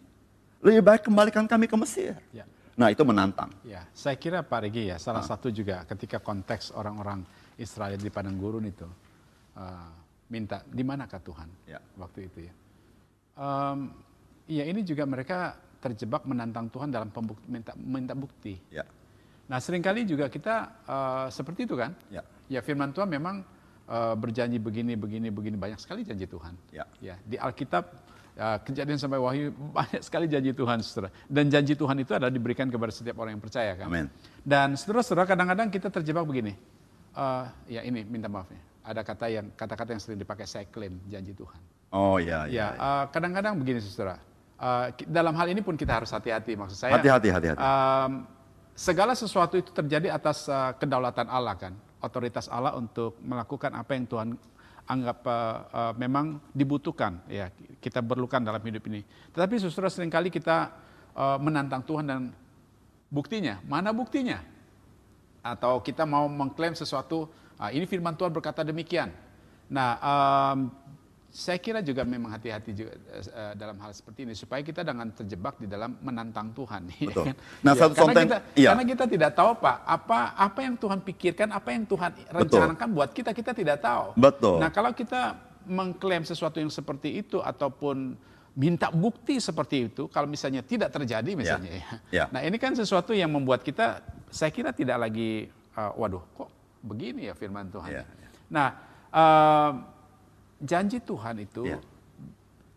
lebih 0.66 0.82
baik 0.82 1.02
kembalikan 1.06 1.46
kami 1.46 1.70
ke 1.70 1.78
Mesir 1.78 2.18
Ya. 2.34 2.44
Nah 2.76 2.92
itu 2.92 3.08
menantang. 3.08 3.48
Ya, 3.64 3.88
saya 3.96 4.20
kira 4.20 4.44
Pak 4.44 4.68
Regi 4.68 4.92
ya 4.92 5.00
salah 5.00 5.24
satu 5.24 5.48
juga 5.48 5.88
ketika 5.88 6.20
konteks 6.20 6.76
orang-orang 6.76 7.24
Israel 7.56 7.96
di 7.96 8.12
padang 8.12 8.36
gurun 8.36 8.68
itu 8.68 8.84
uh, 9.56 9.90
minta 10.28 10.60
di 10.68 10.84
manakah 10.84 11.24
Tuhan 11.24 11.48
Ya. 11.72 11.80
waktu 11.96 12.28
itu 12.28 12.40
ya. 12.52 12.54
Um, 13.40 13.96
ya 14.44 14.68
ini 14.68 14.84
juga 14.84 15.08
mereka 15.08 15.56
terjebak 15.80 16.28
menantang 16.28 16.68
Tuhan 16.68 16.92
dalam 16.92 17.08
pembukti, 17.16 17.48
minta, 17.48 17.72
minta 17.80 18.12
bukti. 18.12 18.60
Ya. 18.68 18.84
Nah 19.48 19.64
sering 19.64 19.80
kali 19.80 20.04
juga 20.04 20.28
kita 20.28 20.84
uh, 20.84 21.28
seperti 21.32 21.64
itu 21.64 21.80
kan. 21.80 21.96
Ya. 22.12 22.28
Ya 22.52 22.60
firman 22.60 22.92
Tuhan 22.92 23.08
memang 23.08 23.40
uh, 23.88 24.20
berjanji 24.20 24.60
begini, 24.60 25.00
begini, 25.00 25.32
begini 25.32 25.56
banyak 25.56 25.80
sekali 25.80 26.04
janji 26.04 26.28
Tuhan. 26.28 26.60
Ya. 26.76 26.84
Ya 27.00 27.16
di 27.24 27.40
Alkitab 27.40 27.88
ya, 28.36 28.60
kejadian 28.60 29.00
sampai 29.00 29.18
Wahyu 29.18 29.50
banyak 29.72 30.02
sekali 30.04 30.28
janji 30.28 30.52
Tuhan, 30.52 30.78
saudara. 30.80 31.10
Dan 31.26 31.48
janji 31.48 31.74
Tuhan 31.74 31.96
itu 31.98 32.12
adalah 32.12 32.30
diberikan 32.30 32.68
kepada 32.68 32.92
setiap 32.92 33.16
orang 33.18 33.40
yang 33.40 33.44
percaya 33.44 33.74
kan. 33.74 33.88
Amin. 33.88 34.08
Dan 34.44 34.76
saudara-saudara 34.76 35.26
kadang-kadang 35.26 35.68
kita 35.68 35.88
terjebak 35.90 36.24
begini. 36.24 36.54
Eh, 37.16 37.44
ya 37.72 37.82
ini 37.82 38.04
minta 38.04 38.28
maaf 38.28 38.52
ya. 38.52 38.60
Ada 38.86 39.02
kata 39.02 39.26
yang 39.32 39.46
kata-kata 39.56 39.90
yang 39.92 40.02
sering 40.04 40.20
dipakai 40.20 40.46
saya 40.46 40.68
klaim 40.68 41.00
janji 41.08 41.34
Tuhan. 41.34 41.58
Oh 41.90 42.20
ya 42.20 42.46
Ya, 42.46 42.52
ya. 42.52 42.68
eh, 42.76 43.04
kadang-kadang 43.10 43.56
begini 43.58 43.80
saudara. 43.80 44.20
Ki- 44.94 45.08
dalam 45.08 45.36
hal 45.36 45.52
ini 45.52 45.60
pun 45.60 45.76
kita 45.76 46.00
harus 46.00 46.12
hati-hati 46.12 46.56
maksud 46.56 46.78
saya. 46.78 46.96
Hati-hati, 46.96 47.28
hati-hati. 47.28 47.60
em, 47.60 48.12
segala 48.72 49.12
sesuatu 49.12 49.56
itu 49.56 49.72
terjadi 49.72 50.12
atas 50.12 50.48
eh, 50.48 50.72
kedaulatan 50.76 51.28
Allah 51.28 51.56
kan, 51.56 51.74
otoritas 52.00 52.48
Allah 52.48 52.72
untuk 52.76 53.16
melakukan 53.20 53.72
apa 53.74 53.96
yang 53.96 54.06
Tuhan 54.06 54.28
anggap 54.86 55.18
eh, 55.26 55.94
memang 55.98 56.38
dibutuhkan 56.54 57.22
ya 57.26 57.50
kita 57.82 58.02
perlukan 58.06 58.42
dalam 58.42 58.62
hidup 58.62 58.86
ini. 58.90 59.02
Tetapi 59.34 59.58
saudara 59.58 59.90
sering 59.90 60.14
kali 60.14 60.30
kita 60.30 60.72
eh, 61.18 61.38
menantang 61.42 61.82
Tuhan 61.86 62.06
dan 62.06 62.22
buktinya 63.10 63.62
mana 63.66 63.90
buktinya? 63.94 64.42
Atau 65.46 65.78
kita 65.86 66.10
mau 66.10 66.26
mengklaim 66.26 66.74
sesuatu 66.74 67.30
ah, 67.62 67.70
ini 67.70 67.86
firman 67.86 68.18
Tuhan 68.18 68.34
berkata 68.34 68.66
demikian. 68.66 69.14
Nah 69.70 69.98
em, 69.98 70.60
saya 71.36 71.60
kira 71.60 71.84
juga 71.84 72.08
memang 72.08 72.32
hati-hati 72.32 72.72
juga 72.72 72.96
eh, 72.96 73.54
dalam 73.60 73.76
hal 73.84 73.92
seperti 73.92 74.24
ini 74.24 74.32
supaya 74.32 74.64
kita 74.64 74.88
jangan 74.88 75.12
terjebak 75.12 75.60
di 75.60 75.68
dalam 75.68 76.00
menantang 76.00 76.56
Tuhan. 76.56 76.88
ya 77.04 77.12
kan? 77.12 77.36
Nah, 77.60 77.74
Ya, 77.76 77.92
karena 77.92 78.14
kita, 78.24 78.38
iya. 78.56 78.70
karena 78.72 78.84
kita 78.88 79.04
tidak 79.12 79.32
tahu 79.36 79.52
Pak, 79.60 79.78
apa 79.84 80.20
apa 80.32 80.60
yang 80.64 80.76
Tuhan 80.80 81.00
pikirkan, 81.04 81.52
apa 81.52 81.70
yang 81.76 81.84
Tuhan 81.84 82.12
rencanakan 82.32 82.88
buat 82.96 83.12
kita, 83.12 83.36
kita 83.36 83.52
tidak 83.52 83.84
tahu. 83.84 84.16
Betul. 84.16 84.64
Nah 84.64 84.72
kalau 84.72 84.96
kita 84.96 85.36
mengklaim 85.68 86.24
sesuatu 86.24 86.64
yang 86.64 86.72
seperti 86.72 87.20
itu 87.20 87.44
ataupun 87.44 88.16
minta 88.56 88.88
bukti 88.88 89.36
seperti 89.44 89.92
itu, 89.92 90.08
kalau 90.08 90.32
misalnya 90.32 90.64
tidak 90.64 90.96
terjadi 90.96 91.36
misalnya 91.36 91.84
ya. 91.84 91.84
Ya. 92.16 92.26
Nah 92.32 92.48
ini 92.48 92.56
kan 92.56 92.72
sesuatu 92.80 93.12
yang 93.12 93.28
membuat 93.28 93.60
kita, 93.60 94.00
saya 94.32 94.56
kira 94.56 94.72
tidak 94.72 95.04
lagi, 95.04 95.52
uh, 95.76 95.92
waduh 96.00 96.24
kok 96.32 96.48
begini 96.80 97.28
ya 97.28 97.36
firman 97.36 97.68
Tuhan. 97.68 97.92
Ya, 97.92 98.04
Nah 98.48 98.68
uh, 99.12 99.95
janji 100.66 100.98
Tuhan 101.00 101.36
itu 101.40 101.64
Ya. 101.64 101.80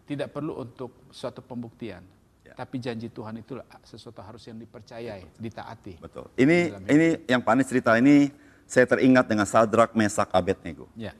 tidak 0.04 0.30
perlu 0.30 0.56
untuk 0.58 0.92
suatu 1.10 1.40
pembuktian. 1.40 2.00
Ya. 2.44 2.52
Tapi 2.54 2.76
janji 2.78 3.08
Tuhan 3.08 3.40
itu 3.40 3.56
sesuatu 3.82 4.20
harus 4.20 4.40
yang 4.44 4.56
dipercayai, 4.56 5.24
ditaati. 5.36 6.00
Betul. 6.00 6.28
Ini 6.34 6.58
ini 6.86 7.06
yang 7.26 7.40
Panis 7.40 7.68
cerita 7.68 7.96
ini 7.96 8.32
saya 8.64 8.84
teringat 8.84 9.24
dengan 9.26 9.44
Sadrak, 9.44 9.92
Mesak, 9.92 10.28
Abednego. 10.30 10.88
Ya, 10.94 11.12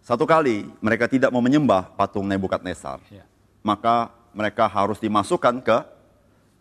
Satu 0.00 0.24
kali 0.24 0.64
mereka 0.80 1.04
tidak 1.04 1.28
mau 1.28 1.44
menyembah 1.44 1.92
patung 1.92 2.24
Nebukadnezar, 2.24 2.98
ya, 3.12 3.22
maka 3.60 4.08
mereka 4.32 4.64
harus 4.64 4.96
dimasukkan 4.96 5.60
ke 5.60 5.76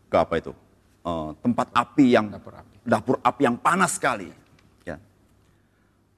ke 0.10 0.18
apa 0.18 0.36
itu 0.38 0.52
Eh, 1.00 1.30
tempat 1.40 1.72
api 1.72 2.12
yang 2.12 2.28
dapur 2.28 2.52
api. 2.60 2.76
dapur 2.84 3.16
api 3.24 3.42
yang 3.48 3.56
panas 3.56 3.96
sekali. 3.96 4.28
Ya. 4.84 5.00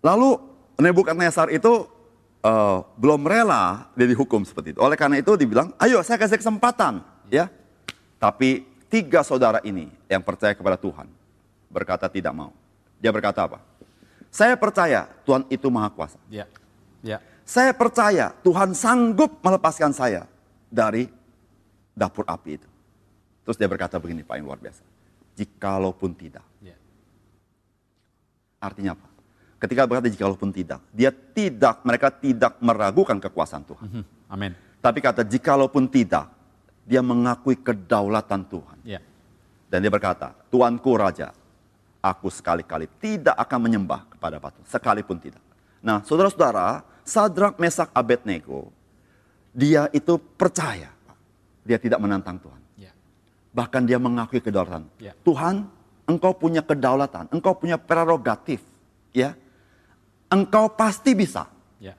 Lalu 0.02 0.42
Nebukadnezar 0.82 1.54
itu 1.54 1.86
eh, 2.42 2.78
belum 2.98 3.22
rela 3.26 3.90
dia 3.94 4.08
dihukum 4.10 4.42
seperti 4.44 4.76
itu. 4.76 4.80
Oleh 4.82 4.98
karena 4.98 5.22
itu 5.22 5.34
dibilang, 5.38 5.74
ayo 5.78 6.02
saya 6.02 6.18
kasih 6.18 6.42
kesempatan, 6.42 7.06
ya. 7.30 7.48
Tapi 8.22 8.66
tiga 8.92 9.26
saudara 9.26 9.62
ini 9.66 9.90
yang 10.06 10.22
percaya 10.22 10.54
kepada 10.54 10.78
Tuhan 10.78 11.10
berkata 11.72 12.06
tidak 12.12 12.34
mau. 12.36 12.52
Dia 13.02 13.10
berkata 13.10 13.48
apa? 13.48 13.64
Saya 14.30 14.54
percaya 14.56 15.10
Tuhan 15.26 15.44
itu 15.52 15.68
maha 15.68 15.92
kuasa. 15.92 16.20
ya, 16.32 16.48
ya, 17.04 17.20
Saya 17.44 17.76
percaya 17.76 18.32
Tuhan 18.46 18.72
sanggup 18.72 19.42
melepaskan 19.44 19.92
saya 19.92 20.24
dari 20.72 21.12
dapur 21.92 22.24
api 22.24 22.62
itu. 22.62 22.70
Terus 23.44 23.58
dia 23.60 23.68
berkata 23.68 24.00
begini 24.00 24.24
Pak 24.24 24.40
yang 24.40 24.48
luar 24.48 24.62
biasa. 24.62 24.86
Jikalaupun 25.36 26.16
tidak. 26.16 26.46
ya, 26.64 26.78
Artinya 28.62 28.96
apa? 28.96 29.11
Ketika 29.62 29.86
berkata 29.86 30.10
jikalaupun 30.10 30.50
tidak, 30.50 30.82
dia 30.90 31.14
tidak, 31.14 31.86
mereka 31.86 32.10
tidak 32.10 32.58
meragukan 32.58 33.22
kekuasaan 33.22 33.62
Tuhan. 33.62 33.86
Mhm. 33.86 34.04
Amin. 34.26 34.52
Tapi 34.82 34.98
kata 34.98 35.22
jikalaupun 35.22 35.86
tidak, 35.86 36.34
dia 36.82 37.06
mengakui 37.06 37.54
kedaulatan 37.62 38.42
Tuhan. 38.50 38.78
Ya, 38.82 38.98
Dan 39.70 39.86
dia 39.86 39.94
berkata, 39.94 40.34
Tuanku 40.50 40.98
Raja, 40.98 41.30
aku 42.02 42.34
sekali-kali 42.34 42.90
tidak 42.98 43.38
akan 43.38 43.70
menyembah 43.70 44.10
kepada 44.10 44.42
patung. 44.42 44.66
Sekalipun 44.66 45.22
tidak. 45.22 45.40
Nah, 45.80 46.02
saudara-saudara, 46.02 46.82
Sadrak, 47.06 47.62
Mesak, 47.62 47.94
Abednego, 47.94 48.74
dia 49.54 49.86
itu 49.94 50.18
percaya. 50.18 50.90
Dia 51.62 51.78
tidak 51.78 52.02
menantang 52.02 52.42
Tuhan. 52.42 52.62
ya, 52.82 52.92
Bahkan 53.54 53.86
dia 53.86 54.02
mengakui 54.02 54.42
kedaulatan. 54.42 54.90
Ya. 54.98 55.14
Tuhan, 55.22 55.70
engkau 56.10 56.34
punya 56.34 56.66
kedaulatan, 56.66 57.30
engkau 57.30 57.54
punya 57.54 57.78
prerogatif. 57.78 58.66
ya, 59.14 59.38
Engkau 60.32 60.72
pasti 60.72 61.12
bisa. 61.12 61.44
ya, 61.78 61.92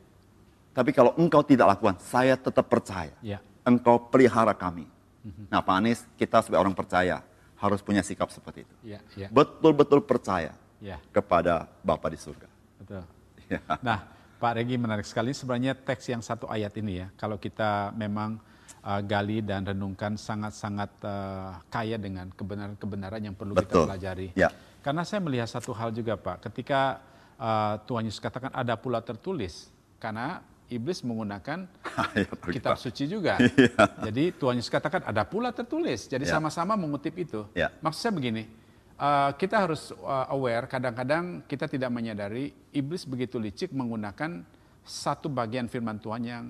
Tapi 0.72 0.90
kalau 0.96 1.12
engkau 1.20 1.44
tidak 1.44 1.76
lakukan, 1.76 2.00
saya 2.00 2.32
tetap 2.34 2.64
percaya. 2.64 3.12
ya, 3.20 3.38
engkau 3.62 4.00
pelihara 4.08 4.56
kami. 4.56 4.88
Mhm. 5.22 5.52
Nah 5.52 5.60
Pak 5.60 5.74
Anies, 5.76 6.00
kita 6.16 6.40
sebagai 6.40 6.64
orang 6.64 6.74
percaya 6.74 7.20
harus 7.60 7.78
punya 7.84 8.00
sikap 8.02 8.32
seperti 8.32 8.64
itu. 8.66 8.74
Ya, 8.82 8.98
ya, 9.14 9.28
Betul-betul 9.30 10.02
percaya 10.02 10.56
ya, 10.82 10.98
kepada 11.14 11.68
Bapa 11.84 12.10
di 12.10 12.18
surga. 12.18 12.48
betul. 12.80 13.04
Ya. 13.52 13.60
Nah, 13.84 14.08
Pak 14.40 14.58
Regi 14.58 14.74
menarik 14.80 15.04
sekali 15.06 15.30
sebenarnya 15.36 15.76
teks 15.76 16.08
yang 16.08 16.24
satu 16.24 16.48
ayat 16.48 16.72
ini 16.80 17.04
ya. 17.04 17.06
Kalau 17.14 17.36
kita 17.38 17.92
memang 17.94 18.40
uh, 18.82 18.98
gali 19.04 19.44
dan 19.44 19.62
renungkan 19.62 20.16
sangat-sangat 20.18 20.90
uh, 21.04 21.60
kaya 21.68 22.00
dengan 22.00 22.32
kebenaran-kebenaran 22.34 23.22
yang 23.22 23.36
perlu 23.36 23.52
kita 23.54 23.68
Betul. 23.68 23.84
pelajari. 23.86 24.28
Ya. 24.34 24.48
Karena 24.82 25.06
saya 25.06 25.20
melihat 25.22 25.46
satu 25.46 25.70
hal 25.70 25.94
juga 25.94 26.18
Pak, 26.18 26.48
ketika 26.50 26.98
uh, 27.42 27.74
Tuhan 27.82 28.06
Yesus 28.06 28.22
katakan 28.22 28.54
ada 28.54 28.78
pula 28.78 29.02
tertulis, 29.02 29.66
karena 29.98 30.46
iblis 30.70 31.02
menggunakan 31.02 31.66
Ayat 32.14 32.32
kitab 32.48 32.78
suci 32.80 33.10
juga. 33.10 33.36
Jadi 34.06 34.32
Tuhan 34.32 34.56
Yesus 34.56 34.70
katakan 34.70 35.02
ada 35.04 35.26
pula 35.26 35.50
tertulis. 35.50 36.06
Jadi 36.06 36.24
Ya. 36.24 36.38
sama-sama 36.38 36.78
mengutip 36.78 37.12
itu. 37.18 37.44
Ya. 37.52 37.68
Maksud 37.84 38.00
saya 38.00 38.14
begini, 38.14 38.48
uh, 38.96 39.34
kita 39.36 39.68
harus 39.68 39.92
uh, 40.00 40.32
aware 40.32 40.64
kadang-kadang 40.70 41.44
kita 41.44 41.68
tidak 41.68 41.90
menyadari 41.92 42.54
iblis 42.72 43.04
begitu 43.04 43.36
licik 43.36 43.74
menggunakan 43.74 44.46
satu 44.82 45.28
bagian 45.28 45.68
firman 45.68 46.00
Tuhan 46.00 46.22
yang 46.24 46.44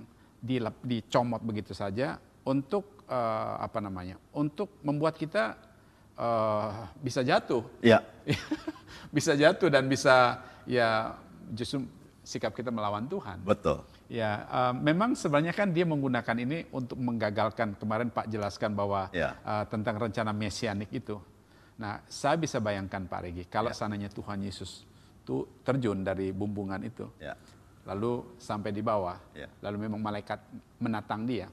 dicomot 0.83 1.43
begitu 1.43 1.75
saja 1.75 2.19
untuk 2.47 3.03
uh, 3.11 3.59
apa 3.59 3.79
namanya? 3.83 4.19
Untuk 4.35 4.79
membuat 4.87 5.19
kita 5.19 5.59
uh, 6.17 6.89
bisa 7.01 7.21
jatuh. 7.23 7.63
Ya, 7.81 8.01
bisa 9.17 9.33
jatuh 9.35 9.69
dan 9.69 9.87
bisa 9.87 10.41
ya 10.65 11.17
justru 11.53 11.85
sikap 12.23 12.55
kita 12.55 12.71
melawan 12.71 13.07
Tuhan. 13.07 13.43
betul. 13.43 13.83
Ya, 14.13 14.45
uh, 14.53 14.75
memang 14.77 15.17
sebenarnya 15.17 15.57
kan 15.57 15.73
dia 15.73 15.89
menggunakan 15.89 16.37
ini 16.37 16.69
untuk 16.69 17.01
menggagalkan 17.01 17.81
kemarin 17.81 18.13
Pak 18.13 18.29
jelaskan 18.29 18.77
bahwa 18.77 19.09
Ya. 19.09 19.41
uh, 19.41 19.65
tentang 19.65 19.97
rencana 19.97 20.37
mesianik 20.37 20.93
itu. 20.93 21.17
Nah, 21.81 22.05
saya 22.07 22.37
bisa 22.37 22.61
bayangkan 22.61 23.09
Pak 23.09 23.21
Regi, 23.25 23.45
kalau 23.49 23.73
Ya. 23.73 23.77
sananya 23.77 24.13
Tuhan 24.13 24.45
Yesus 24.45 24.85
itu 25.25 25.49
terjun 25.65 26.05
dari 26.05 26.29
bumbungan 26.31 26.85
itu, 26.85 27.09
Ya, 27.17 27.33
lalu 27.89 28.37
sampai 28.37 28.69
di 28.71 28.85
bawah, 28.85 29.17
Ya. 29.33 29.49
lalu 29.65 29.89
memang 29.89 30.05
malaikat 30.05 30.39
menatang 30.77 31.25
dia, 31.25 31.49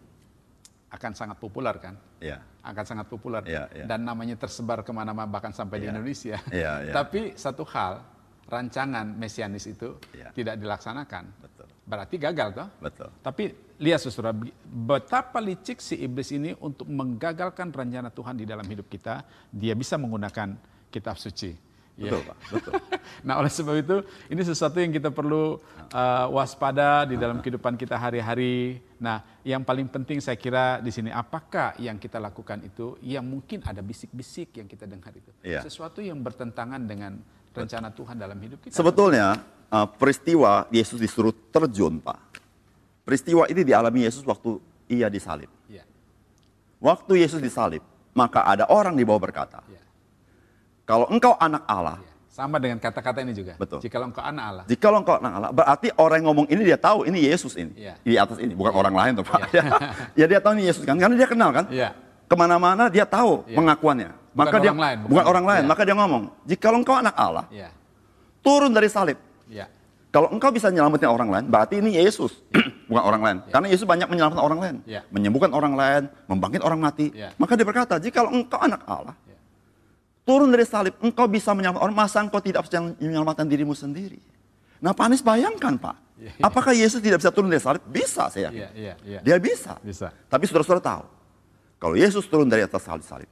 akan 0.91 1.11
sangat 1.15 1.39
populer 1.39 1.79
kan? 1.79 1.95
ya, 2.19 2.43
akan 2.59 2.83
sangat 2.83 3.05
populer 3.07 3.39
Ya, 3.47 3.65
ya. 3.71 3.85
dan 3.87 4.03
namanya 4.03 4.35
tersebar 4.35 4.83
ke 4.83 4.91
mana-mana 4.91 5.23
bahkan 5.25 5.51
sampai 5.51 5.79
di 5.79 5.87
Ya. 5.87 5.91
Indonesia. 5.95 6.37
Ya, 6.51 6.73
ya. 6.83 6.93
Tapi 6.93 7.33
satu 7.33 7.63
hal 7.63 8.03
rancangan 8.45 9.05
mesianis 9.15 9.65
itu 9.65 9.95
Ya. 10.11 10.33
tidak 10.33 10.57
dilaksanakan, 10.57 11.23
betul, 11.39 11.67
berarti 11.85 12.15
gagal 12.17 12.49
toh. 12.51 12.67
betul. 12.81 13.09
Tapi 13.21 13.43
lihat 13.77 14.01
saudara, 14.01 14.33
betapa 14.65 15.37
licik 15.39 15.77
si 15.77 15.95
iblis 15.97 16.33
ini 16.33 16.57
untuk 16.57 16.89
menggagalkan 16.89 17.69
rencana 17.69 18.09
Tuhan 18.09 18.35
di 18.35 18.45
dalam 18.49 18.65
hidup 18.65 18.89
kita, 18.89 19.21
dia 19.53 19.77
bisa 19.77 19.95
menggunakan 19.95 20.57
kitab 20.89 21.15
suci. 21.15 21.68
Ya. 21.99 22.15
Betul, 22.15 22.21
Pak, 22.31 22.37
betul. 22.55 22.73
Nah, 23.27 23.43
oleh 23.43 23.51
sebab 23.51 23.75
itu 23.75 23.99
ini 24.31 24.41
sesuatu 24.47 24.79
yang 24.79 24.95
kita 24.95 25.11
perlu 25.11 25.59
uh, 25.91 26.25
waspada 26.31 27.03
di 27.03 27.19
dalam 27.19 27.39
kehidupan 27.43 27.75
kita 27.75 27.99
hari-hari. 27.99 28.79
Nah, 29.03 29.19
yang 29.43 29.67
paling 29.67 29.91
penting 29.91 30.23
saya 30.23 30.39
kira 30.39 30.79
di 30.79 30.87
sini 30.95 31.11
apakah 31.11 31.75
yang 31.75 31.99
kita 31.99 32.15
lakukan 32.15 32.63
itu 32.63 32.95
yang 33.03 33.27
mungkin 33.27 33.59
ada 33.67 33.83
bisik-bisik 33.83 34.55
yang 34.55 34.71
kita 34.71 34.87
dengar 34.87 35.11
itu. 35.11 35.27
Iya. 35.43 35.67
Sesuatu 35.67 35.99
yang 35.99 36.23
bertentangan 36.23 36.79
dengan 36.87 37.19
rencana 37.51 37.91
Tuhan 37.91 38.15
dalam 38.15 38.39
hidup 38.39 38.63
kita. 38.63 38.79
Sebetulnya 38.79 39.43
uh, 39.67 39.87
peristiwa 39.99 40.71
Yesus 40.71 41.03
disuruh 41.03 41.35
terjun, 41.51 41.99
Pak. 41.99 42.39
Peristiwa 43.03 43.43
ini 43.51 43.67
dialami 43.67 44.07
Yesus 44.07 44.23
waktu 44.23 44.55
ia 44.87 45.11
disalib. 45.11 45.51
Iya. 45.67 45.83
Waktu 46.79 47.19
Yesus 47.19 47.43
disalib, 47.43 47.83
maka 48.15 48.47
ada 48.47 48.71
orang 48.71 48.95
di 48.95 49.03
bawah 49.03 49.19
berkata, 49.19 49.59
Iya. 49.67 49.88
Kalau 50.89 51.05
engkau 51.13 51.37
anak 51.37 51.61
Allah, 51.69 52.01
Iya. 52.01 52.07
Sama 52.39 52.55
dengan 52.55 52.79
kata-kata 52.79 53.19
ini 53.19 53.35
juga. 53.35 53.59
Betul. 53.59 53.83
Jika 53.83 53.99
engkau 53.99 54.23
anak 54.23 54.43
Allah. 54.47 54.63
jikalau 54.63 55.03
engkau 55.03 55.19
anak 55.19 55.31
Allah, 55.37 55.51
berarti 55.51 55.91
orang 55.99 56.23
yang 56.23 56.27
ngomong 56.31 56.47
ini 56.47 56.61
dia 56.65 56.79
tahu 56.79 57.03
ini 57.03 57.27
Yesus 57.27 57.53
ini. 57.59 57.75
Iya. 57.75 57.93
Di 57.99 58.15
atas 58.15 58.39
ini, 58.39 58.55
bukan 58.55 58.71
orang 58.73 58.95
lain 58.95 59.11
tuh 59.19 59.27
Pak. 59.27 59.51
ya 60.19 60.25
dia 60.25 60.39
tahu 60.39 60.55
ini 60.57 60.71
Yesus 60.71 60.87
kan, 60.87 60.95
karena 60.95 61.19
dia 61.19 61.27
kenal 61.27 61.51
kan. 61.51 61.67
Iya. 61.67 61.91
Ke 62.25 62.35
mana-mana 62.39 62.87
dia 62.87 63.03
tahu 63.03 63.43
Iya. 63.43 63.59
pengakuannya. 63.59 64.09
Maka 64.33 64.55
dia, 64.55 64.71
orang 64.71 64.79
lain, 64.79 64.97
bukan, 65.03 65.09
bukan- 65.11 65.27
orang 65.27 65.45
lain, 65.51 65.63
iya. 65.65 65.69
maka 65.69 65.81
dia 65.83 65.95
ngomong, 65.99 66.23
jikalau 66.47 66.77
engkau 66.79 66.95
anak 66.95 67.15
Allah, 67.19 67.45
Iya. 67.51 67.69
turun 68.39 68.71
dari 68.71 68.87
salib. 68.87 69.19
Iya. 69.51 69.67
Kalau 70.09 70.31
engkau 70.31 70.49
bisa 70.49 70.71
nyelamatin 70.71 71.11
orang 71.11 71.29
lain, 71.29 71.45
berarti 71.51 71.83
ini 71.83 71.99
Yesus, 71.99 72.39
bukan 72.89 73.03
orang 73.03 73.21
lain. 73.21 73.37
Karena 73.51 73.67
Yesus 73.67 73.83
banyak 73.83 74.07
menyelamatkan 74.07 74.41
orang 74.41 74.59
lain, 74.63 74.75
Ya. 74.87 75.03
menyembuhkan 75.11 75.51
orang 75.51 75.75
lain, 75.75 76.07
membangkit 76.25 76.63
orang 76.63 76.79
mati. 76.79 77.11
Ya. 77.11 77.35
Maka 77.35 77.59
dia 77.59 77.67
berkata, 77.67 77.99
jika 77.99 78.23
engkau 78.23 78.57
anak 78.63 78.79
Allah. 78.87 79.13
Turun 80.29 80.53
dari 80.53 80.61
salib, 80.61 80.93
engkau 81.01 81.25
bisa 81.25 81.57
menyelamatkan 81.57 81.89
orang, 81.89 81.97
masa 81.97 82.21
engkau 82.21 82.37
tidak 82.37 82.69
bisa 82.69 82.77
menyelamatkan 83.01 83.49
dirimu 83.49 83.73
sendiri? 83.73 84.21
Nah 84.77 84.93
Pak 84.93 85.09
Anies 85.09 85.25
bayangkan 85.25 85.73
Pak, 85.81 85.97
Ya. 86.19 86.35
apakah 86.43 86.75
Yesus 86.75 86.99
tidak 86.99 87.23
bisa 87.23 87.31
turun 87.31 87.47
dari 87.49 87.63
salib? 87.63 87.79
Bisa 87.89 88.27
saya 88.27 88.51
yakin. 88.51 88.59
Iya, 88.59 88.69
iya, 88.75 88.93
iya. 89.07 89.19
Dia 89.23 89.37
bisa. 89.39 89.79
Bisa. 89.79 90.11
Tapi 90.27 90.43
saudara-saudara 90.45 90.83
tahu, 90.83 91.03
kalau 91.79 91.95
Yesus 91.95 92.27
turun 92.27 92.45
dari 92.51 92.59
atas 92.61 92.83
salib-salib, 92.83 93.31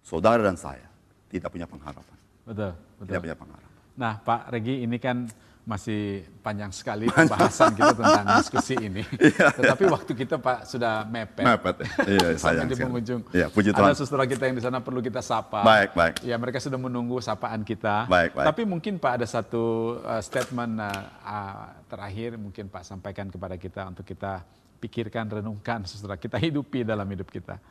saudara 0.00 0.40
dan 0.40 0.56
saya 0.56 0.88
tidak 1.28 1.52
punya 1.52 1.68
pengharapan. 1.68 2.16
Betul, 2.48 2.72
betul. 2.72 3.04
Tidak 3.06 3.20
punya 3.20 3.36
pengharapan. 3.36 3.72
Nah, 4.00 4.14
Pak 4.24 4.48
Regi 4.48 4.80
ini 4.80 4.96
kan 4.96 5.28
masih 5.62 6.26
panjang 6.42 6.74
sekali 6.74 7.06
pembahasan 7.06 7.70
kita 7.70 7.94
tentang 7.94 8.26
diskusi 8.42 8.74
ini. 8.82 9.06
Tetapi 9.30 9.84
waktu 9.86 10.10
kita 10.18 10.42
Pak 10.42 10.66
sudah 10.66 11.06
mepet. 11.06 11.46
Mepet, 11.46 11.76
ya. 11.78 11.88
Iya, 12.02 12.28
sayang 12.42 12.66
di 12.66 12.74
sekali. 12.74 12.82
penghujung. 12.90 13.20
Iya, 13.30 13.46
puji 13.46 13.70
Ada 13.70 13.94
Tuhan. 13.94 13.94
saudara 13.94 14.26
kita 14.26 14.42
yang 14.50 14.56
di 14.58 14.64
sana 14.66 14.82
perlu 14.82 14.98
kita 14.98 15.22
sapa. 15.22 15.62
Baik, 15.62 15.94
baik. 15.94 16.14
Ya, 16.26 16.34
mereka 16.34 16.58
sudah 16.58 16.74
menunggu 16.82 17.22
sapaan 17.22 17.62
kita. 17.62 18.10
Baik, 18.10 18.34
baik. 18.34 18.46
Tapi 18.50 18.62
mungkin 18.66 18.98
Pak 18.98 19.22
ada 19.22 19.26
satu 19.30 19.96
uh, 20.02 20.18
statement 20.18 20.82
uh, 20.82 20.90
uh, 21.22 21.70
terakhir 21.86 22.34
mungkin 22.34 22.66
Pak 22.66 22.82
sampaikan 22.82 23.30
kepada 23.30 23.54
kita 23.54 23.86
untuk 23.86 24.02
kita 24.02 24.42
pikirkan, 24.82 25.30
renungkan, 25.30 25.86
saudara 25.86 26.18
kita 26.18 26.42
hidupi 26.42 26.82
dalam 26.82 27.06
hidup 27.06 27.30
kita. 27.30 27.62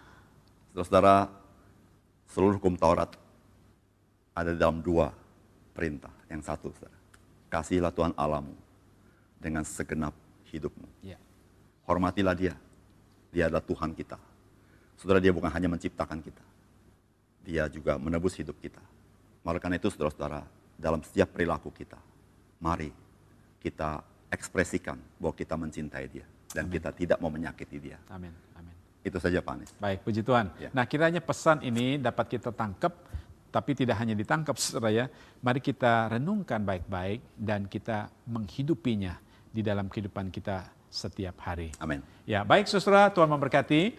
Saudara-saudara, 0.72 1.28
seluruh 2.32 2.56
hukum 2.56 2.80
Taurat 2.80 3.12
ada 4.32 4.56
dalam 4.56 4.80
dua 4.80 5.12
perintah. 5.76 6.16
Yang 6.32 6.48
satu, 6.48 6.72
saudara. 6.72 7.01
Kasihilah 7.52 7.92
Tuhan 7.92 8.16
Allahmu 8.16 8.56
dengan 9.36 9.68
segenap 9.68 10.16
hidupmu. 10.48 10.88
Ya. 11.04 11.20
Hormatilah 11.84 12.32
dia. 12.32 12.56
Dia 13.36 13.52
adalah 13.52 13.64
Tuhan 13.64 13.92
kita. 13.92 14.16
Saudara, 14.96 15.20
dia 15.20 15.36
bukan 15.36 15.52
hanya 15.52 15.68
menciptakan 15.68 16.24
kita. 16.24 16.44
Dia 17.44 17.68
juga 17.68 18.00
menebus 18.00 18.40
hidup 18.40 18.56
kita. 18.64 18.80
Maka 19.44 19.58
karena 19.60 19.76
itu, 19.82 19.92
saudara-saudara, 19.92 20.48
dalam 20.80 21.02
setiap 21.04 21.34
perilaku 21.36 21.74
kita, 21.74 21.98
mari 22.62 22.94
kita 23.60 24.00
ekspresikan 24.32 24.96
bahwa 25.20 25.34
kita 25.36 25.58
mencintai 25.60 26.06
dia. 26.08 26.28
Dan 26.52 26.68
kita 26.68 26.92
tidak 26.92 27.18
mau 27.24 27.32
menyakiti 27.32 27.80
dia. 27.80 27.98
Amin. 28.12 28.32
Amin. 28.60 28.76
Itu 29.02 29.18
saja, 29.18 29.40
Pak 29.40 29.54
Anies. 29.56 29.72
Baik, 29.80 30.04
puji 30.04 30.22
Tuhan. 30.22 30.52
Ya. 30.60 30.70
Nah, 30.76 30.86
kiranya 30.86 31.24
pesan 31.24 31.64
ini 31.64 31.98
dapat 31.98 32.38
kita 32.38 32.52
tangkap, 32.54 32.94
tapi 33.52 33.76
tidak 33.76 34.00
hanya 34.00 34.16
ditangkap, 34.16 34.56
saudara 34.56 34.90
ya. 34.90 35.06
Mari 35.44 35.60
kita 35.60 36.08
renungkan 36.16 36.64
baik-baik 36.64 37.20
dan 37.36 37.68
kita 37.68 38.08
menghidupinya 38.32 39.20
di 39.52 39.60
dalam 39.60 39.92
kehidupan 39.92 40.32
kita 40.32 40.72
setiap 40.88 41.44
hari. 41.44 41.72
Amin. 41.80 42.00
Ya, 42.24 42.48
baik 42.48 42.68
saudara, 42.72 43.12
Tuhan 43.12 43.28
memberkati. 43.28 43.96